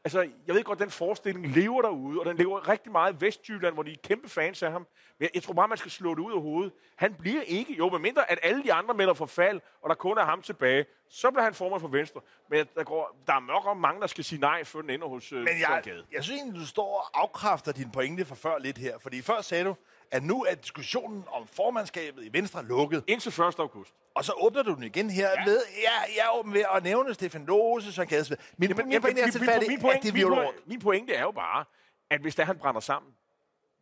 altså, 0.07 0.21
jeg 0.47 0.55
ved 0.55 0.65
godt, 0.65 0.79
den 0.79 0.91
forestilling 0.91 1.47
lever 1.47 1.83
derude, 1.83 2.21
og 2.21 2.27
den 2.27 2.37
lever 2.37 2.69
rigtig 2.69 2.93
meget 2.93 3.13
i 3.13 3.17
Vestjylland, 3.25 3.75
hvor 3.75 3.83
de 3.83 3.93
er 3.93 3.97
kæmpe 4.05 4.29
fans 4.29 4.63
af 4.63 4.73
ham. 4.73 4.87
Men 5.19 5.29
jeg, 5.35 5.43
tror 5.43 5.53
bare, 5.53 5.69
man 5.69 5.79
skal 5.79 5.91
slå 5.91 6.15
det 6.15 6.19
ud 6.19 6.33
af 6.33 6.41
hovedet. 6.41 6.73
Han 6.97 7.15
bliver 7.15 7.43
ikke, 7.43 7.75
jo, 7.75 7.91
medmindre 7.91 8.31
at 8.31 8.39
alle 8.43 8.63
de 8.63 8.73
andre 8.73 8.95
melder 8.95 9.15
for 9.15 9.27
fald, 9.27 9.61
og 9.83 9.89
der 9.89 9.95
kun 9.95 10.19
er 10.19 10.25
ham 10.25 10.43
tilbage, 10.43 10.87
så 11.09 11.31
bliver 11.31 11.43
han 11.45 11.55
formand 11.55 11.81
for 11.81 11.89
Venstre. 11.89 12.21
Men 12.51 12.67
der, 12.75 12.85
går, 12.85 13.17
der 13.27 13.33
er 13.33 13.41
nok 13.41 13.77
mange, 13.77 14.01
der 14.01 14.07
skal 14.07 14.25
sige 14.25 14.41
nej, 14.41 14.65
før 14.65 14.81
den 14.81 14.91
ender 14.91 15.09
hos 15.09 15.33
øh, 15.33 15.39
Men 15.39 15.49
jeg, 15.61 15.83
jeg 16.13 16.25
synes 16.25 16.41
egentlig, 16.41 16.61
du 16.61 16.67
står 16.67 17.11
og 17.15 17.23
afkræfter 17.23 17.73
din 17.73 17.91
pointe 17.91 18.25
for 18.25 18.35
før 18.35 18.59
lidt 18.59 18.79
her. 18.79 18.99
Fordi 18.99 19.23
før 19.23 19.41
sagde 19.41 19.65
du, 19.65 19.75
at 20.11 20.23
nu 20.23 20.45
er 20.45 20.55
diskussionen 20.55 21.25
om 21.33 21.47
formandskabet 21.47 22.25
i 22.25 22.33
Venstre 22.33 22.65
lukket. 22.65 23.05
Indtil 23.07 23.29
1. 23.29 23.41
august. 23.59 23.95
Og 24.15 24.25
så 24.25 24.33
åbner 24.37 24.63
du 24.63 24.75
den 24.75 24.83
igen 24.83 25.11
her 25.11 25.31
ja. 25.31 25.45
ved, 25.45 25.63
ja, 25.83 26.01
jeg 26.17 26.25
er 26.25 26.39
åben 26.39 26.53
ved 26.53 26.65
at 26.75 26.83
nævne 26.83 27.15
Stefan 27.15 27.47
Lose, 27.47 27.93
Søren 27.93 28.09
Gadesved. 28.09 28.37
Min, 28.57 28.69
Jamen, 28.69 28.89
min, 28.89 29.01
pointe 29.01 29.21
er 29.21 29.31
tilfældig, 29.31 29.69
min, 29.69 29.91
at 29.91 30.03
det 30.03 30.15
min, 30.15 30.29
min, 30.29 30.39
min 30.67 30.81
pointe 30.81 31.15
er 31.15 31.23
jo 31.23 31.31
bare, 31.31 31.65
at 32.11 32.21
hvis 32.21 32.35
der 32.35 32.45
han 32.45 32.59
brænder 32.59 32.81
sammen, 32.81 33.13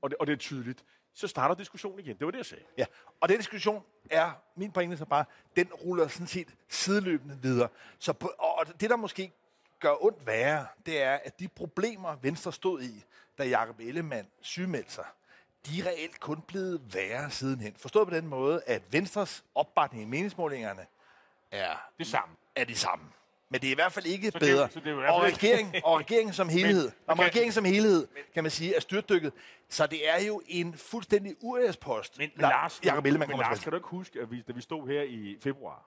og 0.02 0.10
det, 0.10 0.18
og 0.18 0.26
det 0.26 0.32
er 0.32 0.36
tydeligt, 0.36 0.84
så 1.14 1.28
starter 1.28 1.54
diskussionen 1.54 2.00
igen. 2.00 2.18
Det 2.18 2.24
var 2.24 2.30
det, 2.30 2.38
jeg 2.38 2.46
sagde. 2.46 2.64
Ja, 2.78 2.84
og 3.20 3.28
den 3.28 3.36
diskussion 3.36 3.84
er, 4.10 4.30
min 4.56 4.72
pointe 4.72 4.96
så 4.96 5.04
bare, 5.04 5.24
den 5.56 5.66
ruller 5.72 6.08
sådan 6.08 6.26
set 6.26 6.48
sideløbende 6.68 7.38
videre. 7.42 7.68
Så 7.98 8.12
på, 8.12 8.26
og 8.38 8.80
det, 8.80 8.90
der 8.90 8.96
måske 8.96 9.32
gør 9.80 10.04
ondt 10.04 10.26
værre, 10.26 10.66
det 10.86 11.02
er, 11.02 11.18
at 11.24 11.40
de 11.40 11.48
problemer, 11.48 12.16
Venstre 12.22 12.52
stod 12.52 12.82
i, 12.82 13.04
da 13.38 13.44
Jacob 13.44 13.80
Ellemann 13.80 14.28
sygemeldte 14.40 14.92
sig, 14.92 15.04
de 15.66 15.80
er 15.80 15.86
reelt 15.86 16.20
kun 16.20 16.40
blevet 16.40 16.94
værre 16.94 17.30
sidenhen. 17.30 17.74
Forstået 17.78 18.08
på 18.08 18.14
den 18.14 18.26
måde, 18.26 18.62
at 18.66 18.82
Venstres 18.90 19.44
opbakning 19.54 20.02
i 20.02 20.06
meningsmålingerne 20.06 20.86
er 21.50 21.76
Det 21.98 22.06
samme. 22.06 22.34
er 22.56 22.64
de 22.64 22.74
samme. 22.76 23.04
Men 23.48 23.60
det 23.60 23.66
er 23.66 23.70
i 23.70 23.74
hvert 23.74 23.92
fald 23.92 24.06
ikke 24.06 24.30
Så 24.30 24.38
det 24.38 24.46
bedre. 24.48 24.70
så 24.70 24.80
det 24.80 24.92
er 24.92 25.10
og, 25.10 25.22
regeringen, 25.22 25.74
og 25.84 25.98
regeringen 25.98 26.32
som 26.34 26.48
helhed, 26.58 26.90
om 27.06 27.16
kan- 27.16 27.26
regeringen 27.26 27.52
som 27.52 27.64
helhed, 27.64 28.06
kan 28.34 28.44
man 28.44 28.50
sige, 28.50 28.76
er 28.76 28.80
styrtdykket. 28.80 29.32
Så 29.68 29.86
det 29.86 30.08
er 30.08 30.22
jo 30.26 30.42
en 30.46 30.74
fuldstændig 30.74 31.36
uærespost. 31.40 32.18
Men, 32.18 32.30
men 32.36 32.40
Lars, 32.42 32.80
Jacob 32.84 33.06
Ellemann 33.06 33.30
men 33.30 33.38
Lars, 33.40 33.60
kan 33.60 33.70
du 33.72 33.76
ikke 33.76 33.88
huske, 33.88 34.20
at 34.20 34.30
vi, 34.30 34.42
da 34.42 34.52
vi 34.52 34.60
stod 34.60 34.88
her 34.88 35.02
i 35.02 35.38
februar, 35.42 35.86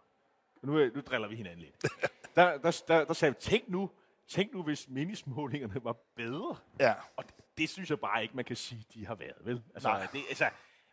nu, 0.63 0.77
er- 0.77 0.89
nu 0.95 1.01
driller 1.01 1.27
vi 1.27 1.35
hinanden 1.35 1.59
lidt, 1.61 1.81
der, 2.35 2.57
der, 2.57 2.81
der, 2.87 3.05
der 3.05 3.13
sagde 3.13 3.33
vi, 3.35 3.41
tænk 3.41 3.69
nu, 3.69 3.89
tænk 4.27 4.53
nu, 4.53 4.63
hvis 4.63 4.85
meningsmålingerne 4.89 5.83
var 5.83 5.95
bedre. 6.15 6.55
Ja. 6.79 6.93
Og 7.17 7.23
det, 7.57 7.69
synes 7.69 7.89
jeg 7.89 7.99
bare 7.99 8.21
ikke, 8.23 8.35
man 8.35 8.45
kan 8.45 8.55
sige, 8.55 8.85
de 8.93 9.05
har 9.07 9.15
været, 9.15 9.35
vel? 9.45 9.61
Altså, 9.73 9.89
Nej. 9.89 10.07
det, 10.13 10.21
altså, 10.29 10.43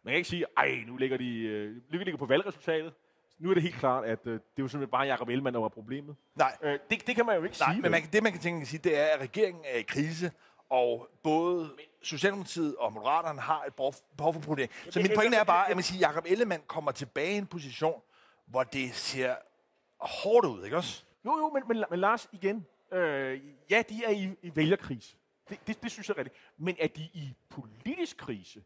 man 0.05 0.13
kan 0.13 0.17
ikke 0.17 0.29
sige, 0.29 0.45
ej, 0.57 0.79
nu 0.87 0.97
ligger 0.97 1.17
de 1.17 1.39
øh, 1.41 1.77
ligger 1.91 2.17
på 2.17 2.27
valgresultatet. 2.27 2.93
Nu 3.39 3.51
er 3.51 3.55
det 3.55 3.63
helt 3.63 3.75
klart, 3.75 4.05
at 4.05 4.19
øh, 4.27 4.33
det 4.33 4.39
er 4.39 4.41
jo 4.59 4.69
simpelthen 4.69 4.91
bare 4.91 5.03
Jacob 5.07 5.29
Ellemann, 5.29 5.55
der 5.55 5.61
var 5.61 5.69
problemet. 5.69 6.17
Nej, 6.37 6.57
Øh, 6.63 6.79
det, 6.91 7.07
det 7.07 7.17
kan 7.17 7.27
man 7.27 7.37
jo 7.37 7.43
ikke 7.45 7.57
Nej, 7.61 7.73
sige. 7.73 7.83
men 7.83 7.91
man, 7.91 8.01
kan- 8.03 8.11
det 8.13 8.23
man 8.23 8.33
kan 8.33 8.41
tænke 8.41 8.67
sige, 8.67 8.81
det 8.85 8.99
er, 8.99 9.05
at 9.07 9.21
regeringen 9.21 9.65
er 9.69 9.79
i 9.79 9.83
krise, 9.83 10.33
og 10.71 11.09
både 11.23 11.71
Socialdemokratiet 12.03 12.77
og 12.77 12.93
Moderaterne 12.93 13.41
har 13.41 13.65
et 13.65 13.75
behov 14.17 14.33
for 14.35 14.41
problem. 14.41 14.69
Så 14.91 15.01
min 15.01 15.11
pointe 15.15 15.37
er 15.37 15.45
bare, 15.45 15.71
at 15.71 15.77
man 15.77 15.83
siger, 15.83 16.09
Jacob 16.09 16.25
Ellemann 16.29 16.63
kommer 16.67 16.91
tilbage 16.93 17.35
i 17.35 17.37
en 17.39 17.47
position, 17.47 18.03
hvor 18.47 18.63
det 18.63 18.95
ser 18.95 19.35
hårdt 20.01 20.47
ud, 20.47 20.65
ikke 20.65 20.77
også? 20.77 21.05
Jo, 21.25 21.39
jo, 21.39 21.51
men, 21.55 21.63
men, 21.69 21.85
men 21.91 21.99
Lars, 22.01 22.29
igen. 22.33 22.67
Øh, 22.93 23.41
ja, 23.71 23.83
de 23.89 24.05
er 24.05 24.11
i, 24.11 24.31
i 24.43 24.57
vælgerkrise. 24.57 25.17
Det, 25.49 25.67
det, 25.67 25.83
det 25.83 25.91
synes 25.91 26.09
jeg 26.09 26.15
er 26.15 26.19
rigtigt. 26.19 26.39
Men 26.57 26.77
er 26.81 26.87
de 26.87 27.03
i 27.03 27.35
politisk 27.49 28.17
krise? 28.17 28.65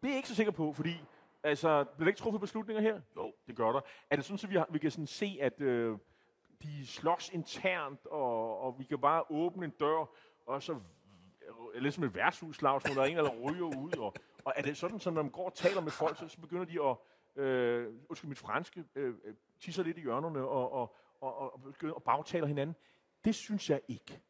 Det 0.00 0.08
er 0.08 0.12
jeg 0.12 0.16
ikke 0.16 0.28
så 0.28 0.34
sikker 0.34 0.52
på, 0.52 0.72
fordi 0.72 0.96
altså, 1.42 1.84
bliver 1.84 2.04
der 2.04 2.08
ikke 2.08 2.20
truffet 2.20 2.40
beslutninger 2.40 2.82
her? 2.82 3.00
Jo, 3.16 3.34
det 3.46 3.56
gør 3.56 3.72
der. 3.72 3.80
Er 4.10 4.16
det 4.16 4.24
sådan, 4.24 4.38
at 4.42 4.50
vi, 4.50 4.56
har, 4.56 4.66
vi 4.70 4.78
kan 4.78 4.90
sådan 4.90 5.06
se, 5.06 5.38
at 5.40 5.60
øh, 5.60 5.98
de 6.62 6.86
slås 6.86 7.30
internt, 7.32 8.06
og, 8.06 8.60
og 8.60 8.78
vi 8.78 8.84
kan 8.84 8.98
bare 8.98 9.24
åbne 9.30 9.64
en 9.64 9.70
dør, 9.70 10.06
og 10.46 10.62
så 10.62 10.72
øh, 10.72 11.82
lidt 11.82 11.94
som 11.94 12.04
et 12.04 12.14
værtshusslag, 12.14 12.80
når 12.84 12.94
der 12.94 13.02
er 13.02 13.06
en, 13.06 13.16
der 13.16 13.50
ryger 13.50 13.78
ud. 13.78 13.98
Og, 13.98 14.14
og 14.44 14.52
er 14.56 14.62
det 14.62 14.76
sådan, 14.76 14.96
at 14.96 15.04
når 15.04 15.12
man 15.12 15.30
går 15.30 15.46
og 15.46 15.54
taler 15.54 15.80
med 15.80 15.90
folk, 15.90 16.18
så, 16.18 16.28
så 16.28 16.40
begynder 16.40 16.64
de 16.64 16.82
at, 16.82 16.96
øh, 17.42 17.94
undskyld 18.08 18.28
mit 18.28 18.38
franske, 18.38 18.84
øh, 18.94 19.14
øh 19.24 19.34
tisser 19.60 19.82
lidt 19.82 19.98
i 19.98 20.00
hjørnerne 20.00 20.40
og, 20.40 20.72
og, 20.72 20.96
og, 21.20 21.38
og, 21.38 21.54
og 21.54 21.62
begynder 21.62 22.46
hinanden? 22.46 22.76
Det 23.24 23.34
synes 23.34 23.70
jeg 23.70 23.80
ikke. 23.88 24.20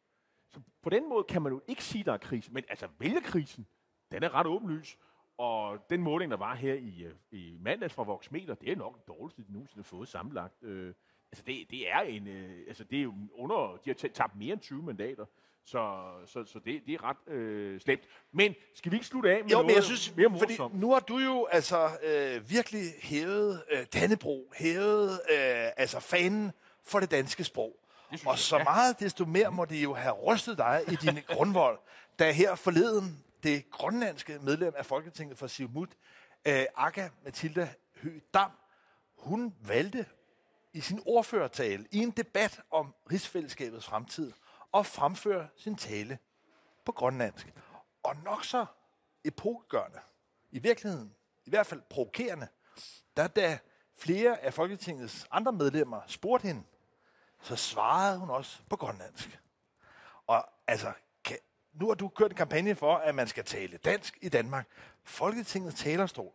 Så 0.53 0.59
på 0.83 0.89
den 0.89 1.09
måde 1.09 1.23
kan 1.23 1.41
man 1.41 1.51
jo 1.51 1.61
ikke 1.67 1.83
sige, 1.83 2.03
der 2.03 2.13
er 2.13 2.17
krise. 2.17 2.51
Men 2.53 2.63
altså, 2.69 2.87
vælgerkrisen, 2.99 3.67
den 4.11 4.23
er 4.23 4.33
ret 4.33 4.47
åbenlys. 4.47 4.97
Og 5.37 5.77
den 5.89 6.01
måling, 6.01 6.31
der 6.31 6.37
var 6.37 6.55
her 6.55 6.73
i, 6.73 7.03
øh, 7.03 7.13
i 7.31 7.57
mandags 7.61 7.93
fra 7.93 8.03
Voxmeter, 8.03 8.53
det 8.55 8.71
er 8.71 8.75
nok 8.75 8.93
den 8.95 9.03
dårligste, 9.15 9.41
de 9.47 9.53
nogensinde 9.53 9.79
har 9.79 9.83
fået 9.97 10.07
sammenlagt. 10.07 10.63
Øh, 10.63 10.93
altså, 11.31 11.43
det, 11.47 11.65
det 11.71 11.91
er 11.91 11.99
en, 11.99 12.27
øh, 12.27 12.63
altså, 12.67 12.83
det 12.83 12.99
er 12.99 13.03
jo 13.03 13.13
under, 13.33 13.79
de 13.85 13.89
har 13.89 13.93
ta- 13.93 14.07
tabt 14.07 14.35
mere 14.35 14.53
end 14.53 14.61
20 14.61 14.83
mandater. 14.83 15.25
Så, 15.65 16.11
så, 16.25 16.45
så 16.45 16.59
det, 16.59 16.81
det 16.85 16.93
er 16.93 17.03
ret 17.03 17.33
øh, 17.33 17.79
slemt. 17.81 18.01
Men 18.31 18.55
skal 18.75 18.91
vi 18.91 18.95
ikke 18.95 19.05
slutte 19.07 19.31
af 19.31 19.43
med 19.43 19.49
Jo, 19.51 19.53
noget 19.55 19.65
men 19.65 19.75
jeg 19.75 19.83
synes, 19.83 20.15
mere 20.15 20.29
fordi 20.39 20.53
morsomt? 20.53 20.79
nu 20.79 20.91
har 20.93 20.99
du 20.99 21.17
jo 21.17 21.45
altså 21.51 21.89
øh, 22.03 22.49
virkelig 22.49 22.81
hævet 23.01 23.63
øh, 23.71 23.85
Dannebro, 23.93 24.51
hævet 24.55 25.11
øh, 25.11 25.67
altså 25.77 25.99
fanen 25.99 26.51
for 26.83 26.99
det 26.99 27.11
danske 27.11 27.43
sprog. 27.43 27.82
Og 28.25 28.39
så 28.39 28.57
meget 28.57 28.99
desto 28.99 29.25
mere 29.25 29.51
må 29.51 29.65
det 29.65 29.83
jo 29.83 29.93
have 29.93 30.13
rystet 30.13 30.57
dig 30.57 30.83
i 30.87 30.95
din 30.95 31.19
grundvold, 31.35 31.79
da 32.19 32.31
her 32.31 32.55
forleden 32.55 33.23
det 33.43 33.71
grønlandske 33.71 34.39
medlem 34.39 34.73
af 34.77 34.85
Folketinget 34.85 35.37
for 35.37 35.47
Siumut, 35.47 35.89
øh, 36.45 36.65
Akka 36.75 37.09
Mathilda 37.23 37.73
Høgh 38.01 38.21
Dam, 38.33 38.51
hun 39.17 39.55
valgte 39.61 40.05
i 40.73 40.81
sin 40.81 41.01
ordførertale 41.05 41.87
i 41.91 41.97
en 41.97 42.11
debat 42.11 42.61
om 42.71 42.93
rigsfællesskabets 43.11 43.85
fremtid 43.85 44.31
at 44.73 44.85
fremføre 44.85 45.47
sin 45.57 45.75
tale 45.75 46.17
på 46.85 46.91
grønlandsk. 46.91 47.53
Og 48.03 48.15
nok 48.23 48.45
så 48.45 48.65
epokegørende, 49.23 49.99
i 50.51 50.59
virkeligheden, 50.59 51.15
i 51.45 51.49
hvert 51.49 51.67
fald 51.67 51.81
provokerende, 51.89 52.47
da 53.17 53.27
da 53.27 53.59
flere 53.97 54.39
af 54.39 54.53
Folketingets 54.53 55.27
andre 55.31 55.51
medlemmer 55.51 56.01
spurgte 56.07 56.47
hende, 56.47 56.63
så 57.43 57.55
svarede 57.55 58.19
hun 58.19 58.29
også 58.29 58.61
på 58.69 58.75
grønlandsk. 58.75 59.39
Og 60.27 60.49
altså, 60.67 60.93
kan, 61.23 61.37
nu 61.73 61.87
har 61.87 61.93
du 61.93 62.07
kørt 62.07 62.31
en 62.31 62.37
kampagne 62.37 62.75
for, 62.75 62.95
at 62.95 63.15
man 63.15 63.27
skal 63.27 63.43
tale 63.43 63.77
dansk 63.77 64.17
i 64.21 64.29
Danmark. 64.29 64.67
Folketingets 65.03 65.75
talerstol, 65.75 66.31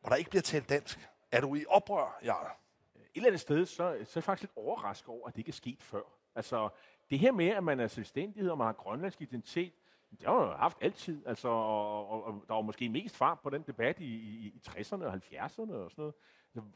hvor 0.00 0.08
der 0.08 0.16
ikke 0.16 0.30
bliver 0.30 0.42
talt 0.42 0.68
dansk. 0.68 1.08
Er 1.32 1.40
du 1.40 1.54
i 1.54 1.64
oprør, 1.68 2.18
Jarl? 2.24 2.50
et 2.96 3.20
eller 3.20 3.28
andet 3.28 3.40
sted, 3.40 3.66
så, 3.66 3.76
så 3.76 3.82
er 3.84 3.92
jeg 4.14 4.24
faktisk 4.24 4.42
lidt 4.42 4.56
overrasket 4.56 5.08
over, 5.08 5.28
at 5.28 5.34
det 5.34 5.38
ikke 5.38 5.48
er 5.48 5.52
sket 5.52 5.82
før. 5.82 6.02
Altså, 6.34 6.68
det 7.10 7.18
her 7.18 7.32
med, 7.32 7.48
at 7.48 7.64
man 7.64 7.80
er 7.80 7.86
selvstændighed, 7.86 8.50
og 8.50 8.58
man 8.58 8.66
har 8.66 8.72
grønlandsk 8.72 9.22
identitet, 9.22 9.72
det 10.10 10.26
har 10.26 10.34
man 10.34 10.48
jo 10.48 10.52
haft 10.52 10.78
altid. 10.80 11.26
Altså, 11.26 11.48
og, 11.48 12.10
og, 12.10 12.24
og 12.24 12.44
der 12.48 12.54
var 12.54 12.62
måske 12.62 12.88
mest 12.88 13.16
fart 13.16 13.40
på 13.40 13.50
den 13.50 13.62
debat 13.62 14.00
i, 14.00 14.04
i, 14.04 14.46
i 14.46 14.62
60'erne 14.68 15.04
og 15.04 15.14
70'erne 15.14 15.72
og 15.72 15.90
sådan 15.90 15.94
noget. 15.96 16.14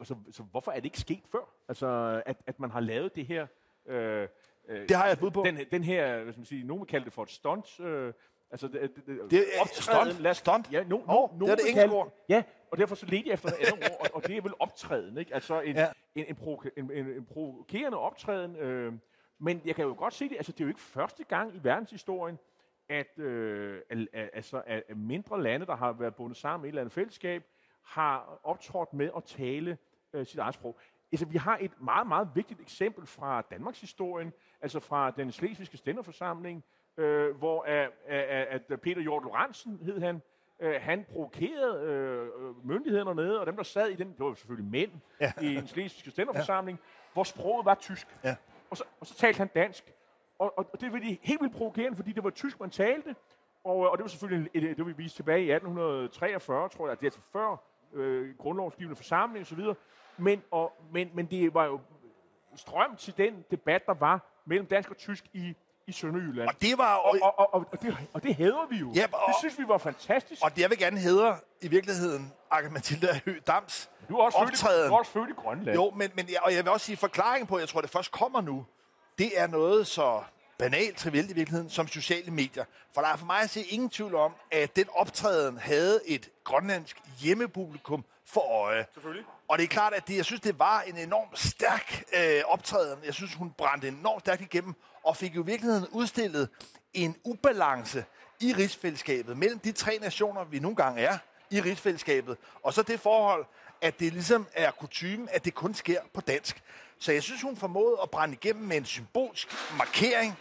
Så, 0.02 0.14
så, 0.30 0.42
hvorfor 0.42 0.70
er 0.72 0.76
det 0.76 0.84
ikke 0.84 1.00
sket 1.00 1.22
før? 1.32 1.54
Altså, 1.68 2.22
at, 2.26 2.36
at 2.46 2.60
man 2.60 2.70
har 2.70 2.80
lavet 2.80 3.16
det 3.16 3.26
her... 3.26 3.46
Øh, 3.86 4.28
øh, 4.68 4.88
Det 4.88 4.96
har 4.96 5.04
jeg 5.04 5.12
et 5.12 5.18
bud 5.18 5.30
på. 5.30 5.42
Den, 5.46 5.58
den 5.70 5.84
her, 5.84 6.22
skal 6.24 6.38
man 6.38 6.44
sige, 6.44 6.64
nogen 6.66 6.80
vil 6.80 6.86
kalde 6.88 7.04
det 7.04 7.12
for 7.12 7.22
et 7.22 7.30
stunt. 7.30 7.80
Øh, 7.80 8.12
altså, 8.50 8.68
det, 8.68 8.80
det, 8.96 9.06
det, 9.30 9.38
er- 9.38 9.60
optræden, 9.60 10.06
stunt? 10.10 10.22
lad 10.22 10.30
os- 10.30 10.36
Stunt? 10.36 10.72
Ja, 10.72 10.82
no, 10.82 10.96
no, 10.98 11.04
nogen 11.06 11.40
det 11.40 11.50
er 11.50 11.54
det 11.56 11.68
engelske 11.68 11.92
ord. 11.96 12.24
Ja, 12.28 12.42
og 12.70 12.78
derfor 12.78 12.94
så 12.94 13.06
ledte 13.06 13.28
jeg 13.28 13.34
efter 13.34 13.48
et 13.48 13.54
andet 13.54 13.90
ord, 13.90 14.00
og, 14.00 14.06
og 14.14 14.26
det 14.26 14.36
er 14.36 14.40
vel 14.42 14.52
optræden, 14.58 15.18
ikke? 15.18 15.34
Altså 15.34 15.60
en, 15.60 15.76
Ja. 15.76 15.88
en, 16.14 16.24
en, 16.28 16.36
en, 16.76 16.90
en, 16.92 17.06
en 17.06 17.24
provokerende 17.26 17.98
optræden. 17.98 18.56
Øh, 18.56 18.92
men 19.38 19.62
jeg 19.64 19.74
kan 19.74 19.84
jo 19.84 19.94
godt 19.98 20.14
se 20.14 20.28
det, 20.28 20.36
altså 20.36 20.52
det 20.52 20.60
er 20.60 20.64
jo 20.64 20.68
ikke 20.68 20.80
første 20.80 21.24
gang 21.24 21.54
i 21.54 21.58
verdenshistorien, 21.62 22.38
at, 22.88 23.18
øh, 23.18 23.80
al, 23.90 24.08
al, 24.12 24.30
altså, 24.32 24.62
at 24.66 24.82
at 24.88 24.96
mindre 24.96 25.42
lande, 25.42 25.66
der 25.66 25.76
har 25.76 25.92
været 25.92 26.14
bundet 26.14 26.36
sammen 26.38 26.64
i 26.64 26.68
et 26.68 26.70
eller 26.70 26.80
andet 26.82 26.92
fællesskab, 26.92 27.44
har 27.84 28.40
optrådt 28.42 28.92
med 28.92 29.10
at 29.16 29.24
tale 29.24 29.78
øh, 30.12 30.26
sit 30.26 30.38
eget 30.38 30.54
sprog. 30.54 30.78
Altså, 31.12 31.26
vi 31.26 31.38
har 31.38 31.58
et 31.60 31.80
meget, 31.80 32.06
meget 32.06 32.28
vigtigt 32.34 32.60
eksempel 32.60 33.06
fra 33.06 33.42
Danmarks 33.50 33.80
historien, 33.80 34.32
altså 34.60 34.80
fra 34.80 35.10
den 35.10 35.32
slesvigske 35.32 35.76
stænderforsamling, 35.76 36.64
øh, 36.96 37.36
hvor 37.36 37.62
at, 37.62 37.90
at, 38.70 38.80
Peter 38.80 39.00
Hjort 39.00 39.22
Lorentzen 39.22 39.78
hed 39.82 40.00
han, 40.00 40.22
øh, 40.60 40.74
han 40.80 41.04
provokerede 41.12 41.84
øh, 41.84 42.66
myndighederne 42.66 43.14
nede, 43.14 43.40
og 43.40 43.46
dem, 43.46 43.56
der 43.56 43.62
sad 43.62 43.88
i 43.88 43.94
den, 43.94 44.08
det 44.08 44.20
var 44.24 44.34
selvfølgelig 44.34 44.70
mænd 44.70 44.90
Ja. 45.20 45.32
i 45.42 45.56
en 45.56 45.66
slesvigske 45.66 46.10
stænderforsamling, 46.10 46.78
ja. 46.78 47.12
hvor 47.12 47.24
sproget 47.24 47.64
var 47.64 47.74
tysk. 47.74 48.06
Ja. 48.24 48.36
Og, 48.70 48.76
så, 48.76 48.84
og 49.00 49.06
så 49.06 49.14
talte 49.14 49.38
han 49.38 49.48
dansk. 49.54 49.92
Og, 50.38 50.58
og, 50.58 50.70
og 50.72 50.80
det 50.80 50.92
var 50.92 50.98
de 50.98 51.18
helt 51.22 51.40
vildt 51.40 51.56
provokerende, 51.56 51.96
fordi 51.96 52.12
det 52.12 52.24
var 52.24 52.30
tysk, 52.30 52.60
man 52.60 52.70
talte. 52.70 53.16
Og, 53.64 53.90
og 53.90 53.98
det 53.98 54.04
var 54.04 54.08
selvfølgelig, 54.08 54.50
et, 54.54 54.64
et, 54.64 54.76
det 54.76 54.86
vi 54.86 54.92
viste 54.92 55.18
tilbage 55.18 55.44
i 55.44 55.50
1843, 55.52 56.68
tror 56.68 56.88
jeg, 56.88 57.00
det 57.00 57.06
er 57.06 57.10
altså 57.10 57.30
før 57.32 57.71
øh, 57.92 58.36
grundlovsgivende 58.38 58.96
forsamling 58.96 59.42
osv. 59.46 59.60
Men, 60.18 60.42
og, 60.50 60.72
men, 60.92 61.10
men 61.14 61.26
det 61.26 61.54
var 61.54 61.64
jo 61.64 61.80
strøm 62.56 62.96
til 62.96 63.14
den 63.16 63.44
debat, 63.50 63.86
der 63.86 63.94
var 63.94 64.20
mellem 64.46 64.66
dansk 64.66 64.90
og 64.90 64.96
tysk 64.96 65.24
i, 65.32 65.54
i 65.86 65.92
Sønderjylland. 65.92 66.48
Og 66.48 66.54
det 66.62 66.78
var... 66.78 66.94
Og, 66.94 67.16
og, 67.22 67.38
og, 67.38 67.54
og, 67.72 67.82
det, 67.82 67.96
og 68.12 68.22
det 68.22 68.34
hæder 68.34 68.66
vi 68.70 68.76
jo. 68.76 68.92
Ja, 68.94 69.04
og- 69.12 69.20
det 69.28 69.34
synes 69.38 69.58
vi 69.58 69.64
var 69.68 69.78
fantastisk. 69.78 70.44
Og 70.44 70.50
det, 70.56 70.62
jeg 70.62 70.70
vil 70.70 70.78
gerne 70.78 70.98
hedre 70.98 71.36
i 71.62 71.68
virkeligheden, 71.68 72.32
Akka 72.50 72.68
Mathilda 72.70 73.20
Høgh 73.24 73.40
Dams 73.46 73.90
du 74.08 74.16
er 74.16 74.22
også, 74.22 74.38
født 74.38 74.50
i, 74.50 74.52
optræden. 74.52 74.88
du 74.88 74.94
er 74.94 74.98
også 74.98 75.12
født 75.12 75.30
i 75.30 75.32
Grønland. 75.32 75.74
Jo, 75.78 75.90
men, 75.90 76.10
men 76.14 76.28
jeg, 76.28 76.36
og 76.42 76.54
jeg 76.54 76.64
vil 76.64 76.72
også 76.72 76.86
sige, 76.86 76.96
forklaringen 76.96 77.46
på, 77.46 77.58
jeg 77.58 77.68
tror, 77.68 77.80
det 77.80 77.90
først 77.90 78.12
kommer 78.12 78.40
nu, 78.40 78.66
det 79.18 79.40
er 79.40 79.46
noget 79.46 79.86
så 79.86 80.22
banalt, 80.62 80.96
trivielt 80.96 81.30
i 81.30 81.34
virkeligheden, 81.34 81.70
som 81.70 81.88
sociale 81.88 82.30
medier. 82.30 82.64
For 82.94 83.00
der 83.00 83.08
er 83.08 83.16
for 83.16 83.26
mig 83.26 83.40
at 83.40 83.50
se 83.50 83.62
ingen 83.62 83.90
tvivl 83.90 84.14
om, 84.14 84.32
at 84.50 84.76
den 84.76 84.86
optræden 84.92 85.58
havde 85.58 86.00
et 86.06 86.28
grønlandsk 86.44 86.96
hjemmepublikum 87.18 88.04
for 88.26 88.40
øje. 88.40 88.86
Selvfølgelig. 88.94 89.24
Og 89.48 89.58
det 89.58 89.64
er 89.64 89.68
klart, 89.68 89.92
at 89.92 90.08
det, 90.08 90.16
jeg 90.16 90.24
synes, 90.24 90.40
det 90.40 90.58
var 90.58 90.80
en 90.80 90.98
enormt 90.98 91.38
stærk 91.38 92.04
øh, 92.12 92.42
optræden. 92.46 92.98
Jeg 93.04 93.14
synes, 93.14 93.34
hun 93.34 93.50
brændte 93.50 93.88
enormt 93.88 94.20
stærkt 94.20 94.42
igennem, 94.42 94.74
og 95.04 95.16
fik 95.16 95.36
jo 95.36 95.42
i 95.42 95.46
virkeligheden 95.46 95.88
udstillet 95.90 96.48
en 96.94 97.16
ubalance 97.24 98.04
i 98.40 98.52
rigsfællesskabet 98.52 99.36
mellem 99.36 99.58
de 99.58 99.72
tre 99.72 99.98
nationer, 100.00 100.44
vi 100.44 100.58
nogle 100.58 100.76
gange 100.76 101.02
er 101.02 101.18
i 101.50 101.60
rigsfællesskabet, 101.60 102.36
og 102.62 102.74
så 102.74 102.82
det 102.82 103.00
forhold, 103.00 103.46
at 103.80 104.00
det 104.00 104.12
ligesom 104.12 104.46
er 104.52 104.70
kutumen, 104.70 105.28
at 105.32 105.44
det 105.44 105.54
kun 105.54 105.74
sker 105.74 106.00
på 106.14 106.20
dansk. 106.20 106.62
Så 106.98 107.12
jeg 107.12 107.22
synes, 107.22 107.42
hun 107.42 107.56
formåede 107.56 107.98
at 108.02 108.10
brænde 108.10 108.34
igennem 108.34 108.64
med 108.64 108.76
en 108.76 108.84
symbolsk 108.84 109.48
markering, 109.78 110.38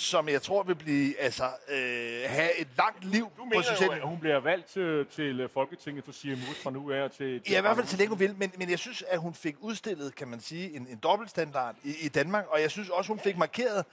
som 0.00 0.28
jeg 0.28 0.42
tror 0.42 0.62
vil 0.62 0.74
blive, 0.74 1.20
altså, 1.20 1.44
øh, 1.68 2.22
have 2.26 2.58
et 2.60 2.68
langt 2.78 3.04
liv 3.04 3.24
Du 3.24 3.28
på 3.36 3.44
mener 3.44 3.56
jo, 3.56 3.62
sociale 3.62 3.94
at 3.94 4.02
hun 4.08 4.20
bliver 4.20 4.40
valgt 4.40 4.66
til, 4.66 5.06
til 5.06 5.48
Folketinget 5.54 6.04
for 6.04 6.12
Siamut 6.12 6.56
fra 6.62 6.70
nu 6.70 6.92
af 6.92 7.10
til... 7.10 7.40
til 7.42 7.52
Ja, 7.52 7.58
i 7.58 7.60
hvert 7.60 7.76
fald 7.76 7.86
så 7.86 7.96
længe 7.96 8.08
hun 8.08 8.18
vil, 8.18 8.34
men, 8.38 8.52
men 8.56 8.70
jeg 8.70 8.78
synes, 8.78 9.02
at 9.08 9.18
hun 9.18 9.34
fik 9.34 9.56
udstillet, 9.60 10.14
kan 10.14 10.28
man 10.28 10.40
sige, 10.40 10.76
en, 10.76 10.86
en 10.90 10.96
dobbeltstandard 11.02 11.74
i, 11.84 11.94
i 12.00 12.08
Danmark, 12.08 12.46
og 12.48 12.60
jeg 12.60 12.70
synes 12.70 12.88
også, 12.88 13.08
hun 13.08 13.18
fik 13.20 13.36
markeret, 13.36 13.84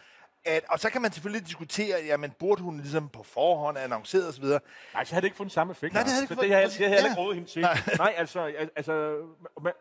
at, 0.46 0.64
og 0.70 0.80
så 0.80 0.90
kan 0.90 1.02
man 1.02 1.12
selvfølgelig 1.12 1.48
diskutere, 1.48 1.98
jamen 2.06 2.32
burde 2.40 2.62
hun 2.62 2.78
ligesom 2.78 3.10
på 3.10 3.24
forhånd 3.24 3.78
annonceret 3.78 4.28
osv. 4.28 4.44
Nej, 4.46 4.60
så 5.04 5.14
havde 5.14 5.22
det 5.22 5.24
ikke 5.24 5.38
fået 5.38 5.46
den 5.46 5.54
samme 5.54 5.72
effekt. 5.72 5.94
Nej, 5.94 6.04
det 6.04 6.12
havde 6.12 6.22
det 6.26 6.32
ikke 6.32 6.42
det, 6.42 6.48
fået- 6.50 6.56
havde, 6.56 6.70
det 6.70 6.78
havde 6.78 6.92
jeg 6.92 7.04
ja. 7.04 7.10
ikke 7.10 7.22
rådet 7.22 7.36
hende 7.36 7.50
til. 7.50 7.62
Nej. 7.62 7.78
Nej, 7.98 8.14
altså, 8.18 8.40
al- 8.42 8.70
altså 8.76 9.18
man, 9.62 9.74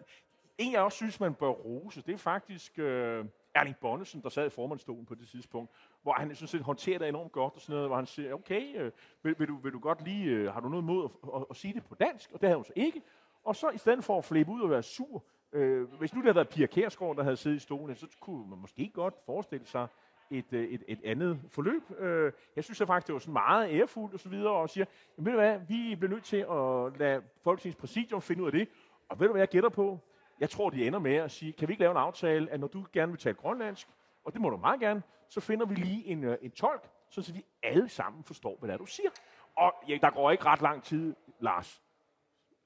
en 0.58 0.72
jeg 0.72 0.80
også 0.80 0.96
synes, 0.96 1.20
man 1.20 1.34
bør 1.34 1.48
rose, 1.48 2.02
det 2.06 2.14
er 2.14 2.18
faktisk 2.18 2.78
øh, 2.78 3.24
Erling 3.57 3.77
Bonnesen, 3.81 4.23
der 4.23 4.29
sad 4.29 4.47
i 4.47 4.51
formandstolen 4.51 5.07
på 5.07 5.14
det 5.14 5.29
tidspunkt, 5.29 5.71
hvor 6.03 6.12
han 6.12 6.35
sådan 6.35 6.49
set 6.49 6.61
håndterer 6.61 6.99
det 6.99 7.09
enormt 7.09 7.33
godt 7.33 7.55
og 7.55 7.61
sådan 7.61 7.75
noget, 7.75 7.88
hvor 7.88 7.97
han 7.97 8.07
siger, 8.07 8.35
okay, 8.35 8.81
øh, 8.81 8.92
vil, 9.23 9.35
vil, 9.38 9.49
du, 9.49 9.57
vil 9.57 9.73
du 9.73 9.79
godt 9.79 10.05
lige, 10.05 10.25
øh, 10.25 10.53
har 10.53 10.61
du 10.61 10.69
noget 10.69 10.85
mod 10.85 11.05
at, 11.05 11.31
at, 11.37 11.45
at 11.51 11.57
sige 11.57 11.75
det 11.75 11.85
på 11.85 11.95
dansk? 11.95 12.33
Og 12.33 12.40
det 12.40 12.47
havde 12.49 12.57
hun 12.57 12.64
så 12.64 12.73
ikke. 12.77 13.03
Og 13.45 13.57
så 13.57 13.71
i 13.71 13.79
stedet 13.79 14.05
for 14.05 14.19
at 14.19 14.25
flippe 14.25 14.53
ud 14.53 14.61
og 14.61 14.71
være 14.71 14.83
sur, 14.83 15.25
øh, 15.53 15.92
hvis 15.99 16.14
nu 16.14 16.19
det 16.21 16.25
havde 16.25 16.35
været 16.35 16.49
Pia 16.49 16.66
Kærsgaard, 16.66 17.16
der 17.16 17.23
havde 17.23 17.37
siddet 17.37 17.57
i 17.57 17.61
stolen, 17.61 17.97
så 17.97 18.07
kunne 18.21 18.51
man 18.51 18.59
måske 18.59 18.90
godt 18.95 19.14
forestille 19.27 19.66
sig, 19.66 19.87
et, 20.31 20.53
øh, 20.53 20.64
et, 20.69 20.83
et 20.88 21.01
andet 21.05 21.40
forløb. 21.49 21.83
Øh, 21.99 22.33
Jeg 22.57 22.64
synes 22.64 22.81
at 22.81 22.87
faktisk, 22.87 23.07
det 23.07 23.12
var 23.12 23.19
sådan 23.19 23.33
meget 23.33 23.71
ærefuldt 23.71 24.14
og 24.14 24.21
så 24.21 24.29
videre, 24.29 24.53
og 24.53 24.71
siger, 24.71 24.85
ved 25.16 25.33
du 25.33 25.38
hvad, 25.38 25.59
vi 25.59 25.95
bliver 25.97 26.11
nødt 26.11 26.25
til 26.25 26.37
at 26.37 26.99
lade 27.01 27.23
Folketingets 27.42 27.81
præsidium 27.81 28.23
finde 28.23 28.42
ud 28.42 28.47
af 28.47 28.53
det. 28.53 28.69
Og 29.09 29.21
ved 29.21 29.27
du 29.27 29.33
hvad, 29.33 29.40
jeg 29.40 29.49
gætter 29.49 29.69
på? 29.71 29.99
Jeg 30.40 30.51
tror, 30.51 30.70
de 30.70 30.87
ender 30.87 30.99
med 30.99 31.14
at 31.16 31.31
sige, 31.31 31.53
kan 31.53 31.68
vi 31.68 31.72
ikke 31.72 31.81
lave 31.81 31.90
en 31.90 31.96
aftale, 31.96 32.51
at 32.51 32.61
når 32.61 32.66
du 32.66 32.87
gerne 32.92 33.12
vil 33.12 33.20
tale 33.20 33.35
grønlandsk, 33.35 33.88
og 34.25 34.33
det 34.33 34.40
må 34.40 34.51
du 34.51 34.57
meget 34.57 34.81
gerne, 34.81 35.03
så 35.29 35.40
finder 35.40 35.66
vi 35.66 35.75
lige 35.75 36.07
en, 36.07 36.25
øh, 36.25 36.38
en 36.42 36.51
tolk, 36.51 36.90
så 37.11 37.33
vi 37.33 37.44
alle 37.62 37.88
sammen 37.88 38.25
forstår, 38.25 38.57
hvad 38.59 38.68
det 38.68 38.75
er, 38.75 38.79
du 38.79 38.87
siger. 38.87 39.11
Og 39.57 39.75
ja, 39.88 39.99
der 40.03 40.11
går 40.11 40.31
ikke 40.31 40.44
ret 40.44 40.62
lang 40.62 40.83
tid, 40.83 41.14
Lars, 41.40 41.83